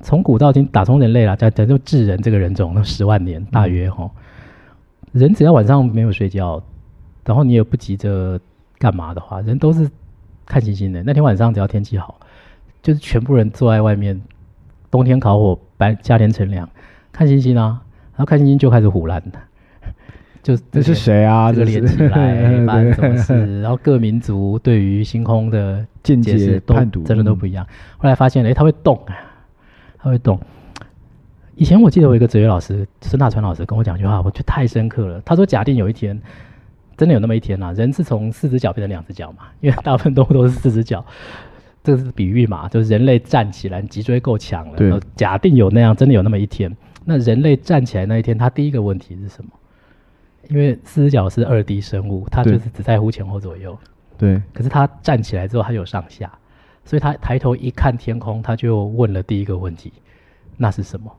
[0.01, 4.11] 从古到今，打从人类啦，讲讲就智人这个人种，那十万年大约哈，
[5.13, 6.63] 人只要晚上没有睡觉，
[7.25, 8.41] 然后你也不急着
[8.79, 9.91] 干嘛的话，人都是
[10.45, 11.03] 看星星的。
[11.03, 12.19] 那天晚上只要天气好，
[12.83, 14.21] 就是全部人坐在外面，
[14.91, 16.69] 冬天烤火，白夏天乘凉，
[17.13, 19.39] 看星星啊，然后看星星就开始唬烂的。
[20.47, 21.53] 就这是谁啊？
[21.53, 23.61] 这个连起来 发生什么事？
[23.63, 26.73] 然后各民族对于星空的见解都
[27.05, 27.67] 真的都不一样。
[27.99, 28.97] 后来发现，哎，它会动，
[29.99, 30.39] 它会动。
[31.57, 35.21] 以前我记得我一个哲学老师孙大川老师跟我讲一句话，我觉得太深刻了。
[35.25, 36.17] 他说：“假定有一天，
[36.97, 39.49] 真的有那么一天啊，人是从四只脚变成两只脚嘛？
[39.61, 41.05] 因为大部分动物都是四只脚，
[41.83, 44.77] 这个是比喻嘛，就是人类站起来，脊椎够强了。
[44.77, 44.97] 对。
[45.17, 46.73] 假定有那样，真的有那么一天，
[47.05, 49.51] 那人类站起来那一天，他第一个问题是什么？”
[50.49, 53.77] 因为四只脚是二 D 生物，它就是只在乎前后左右。
[54.19, 54.41] 对。
[54.53, 56.33] 可是它站起来之后，它有上下，
[56.85, 59.93] 所以它抬头一看天空，它就问了第一个问题：
[60.57, 61.11] 那是什么？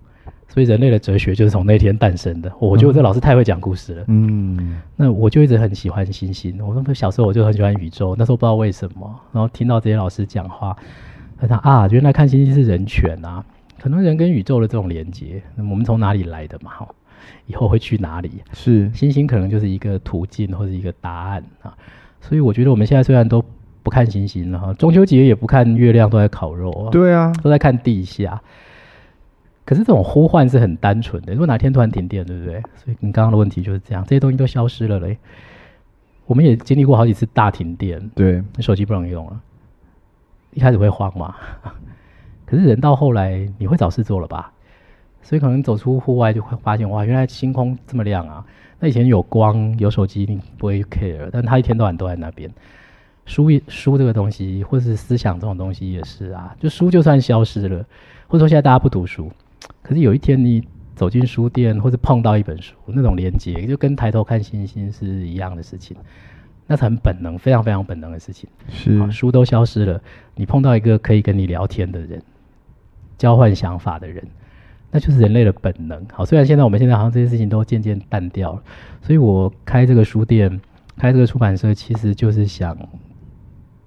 [0.48, 2.52] 所以人类的哲学就是从那天诞生的。
[2.60, 4.06] 我觉得这老师太会讲故事了。
[4.08, 4.82] 嗯。
[4.96, 6.58] 那我就一直很喜欢星星。
[6.66, 10.76] 我那小时候我就很喜欢宇宙，那时候不知道为什么，然后听到这些老师讲话，
[11.38, 13.44] 他说啊，原来看星星是人权啊，
[13.80, 16.72] 可能人跟宇宙的这种连接，我们从哪里来的嘛？
[16.72, 16.88] 哈。
[17.46, 18.32] 以后会去哪里？
[18.54, 21.76] 是星星可能就是一个途径或者一个答案啊，
[22.22, 23.44] 所以我觉得我们现在虽然都
[23.84, 28.42] 不看星星了哈，中秋节也不看月亮，都在烤肉，对啊，都在看地下。
[29.64, 32.62] 可是这种呼唤是很单纯的，如果哪天突然停电，对不对？
[32.76, 35.18] 所以你刚刚的问题就是这样，这些东西都消失了嘞。
[36.26, 39.42] 我们也经历过好几次大停电，对，手机不能用了，
[40.52, 41.36] 一开始会慌嘛，
[42.46, 44.52] 可是人到后来你会找事做了吧？
[45.28, 48.46] 所以可能走出户外就会发现，哇，原来星空这么亮啊！
[48.80, 52.50] 那以前有光有手机，你不会 care，但他一天到晚都在那边。
[53.26, 56.56] 书书这个东西，或者是思想这种东西也是啊。
[56.62, 57.86] 就书就算消失了，
[58.28, 59.30] 或者说现在大家不读书，
[59.82, 60.66] 可是有一天你
[60.96, 65.98] 走进书店，或者碰到一本书，那种连接就跟抬头看星星是一样的事情。
[66.68, 68.50] 那是很本能，非常非常本能的事情。
[68.70, 70.02] 是，书都消失了，
[70.36, 72.24] 你碰到一个可以跟你聊天的人，
[73.18, 74.26] 交换想法的人。
[74.92, 76.06] 那就是人类的本能。
[76.14, 78.64] 好，虽然现在我们现在好像这些事情都渐渐淡掉了，
[79.02, 80.62] 所以我开这个书店，
[80.98, 82.78] 开这个出版社，其实就是想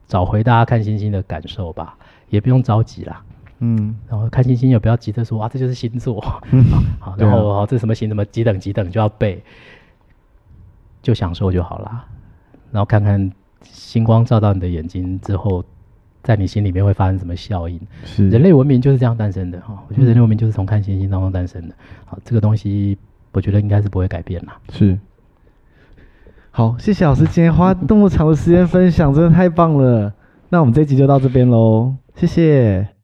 [0.07, 1.97] 找回大家看星星的感受吧。
[2.29, 3.21] 也不用着急啦。
[3.59, 6.23] 嗯，然后看星星也不要急着说哇，这就是星座。
[6.53, 6.63] 嗯，
[7.01, 9.43] 好，然后、啊、这什么星什么几等几等就要背，
[11.03, 12.07] 就享受就好啦。
[12.71, 13.33] 然后看看
[13.65, 15.65] 星光照到你的眼睛之后，
[16.23, 17.81] 在你心里面会发生什么效应？
[18.05, 19.83] 是人类文明就是这样诞生的哈。
[19.89, 21.75] 我觉得人类文明就是从看星星当中诞生的。
[22.05, 22.99] 好，这个东西
[23.33, 24.59] 我觉得应该是不会改变啦。
[24.71, 24.99] 是。
[26.51, 30.13] 好，谢谢老师今天花那么长的时间分享，真的太棒了。
[30.49, 33.00] 那我们这集就到这边喽，谢谢。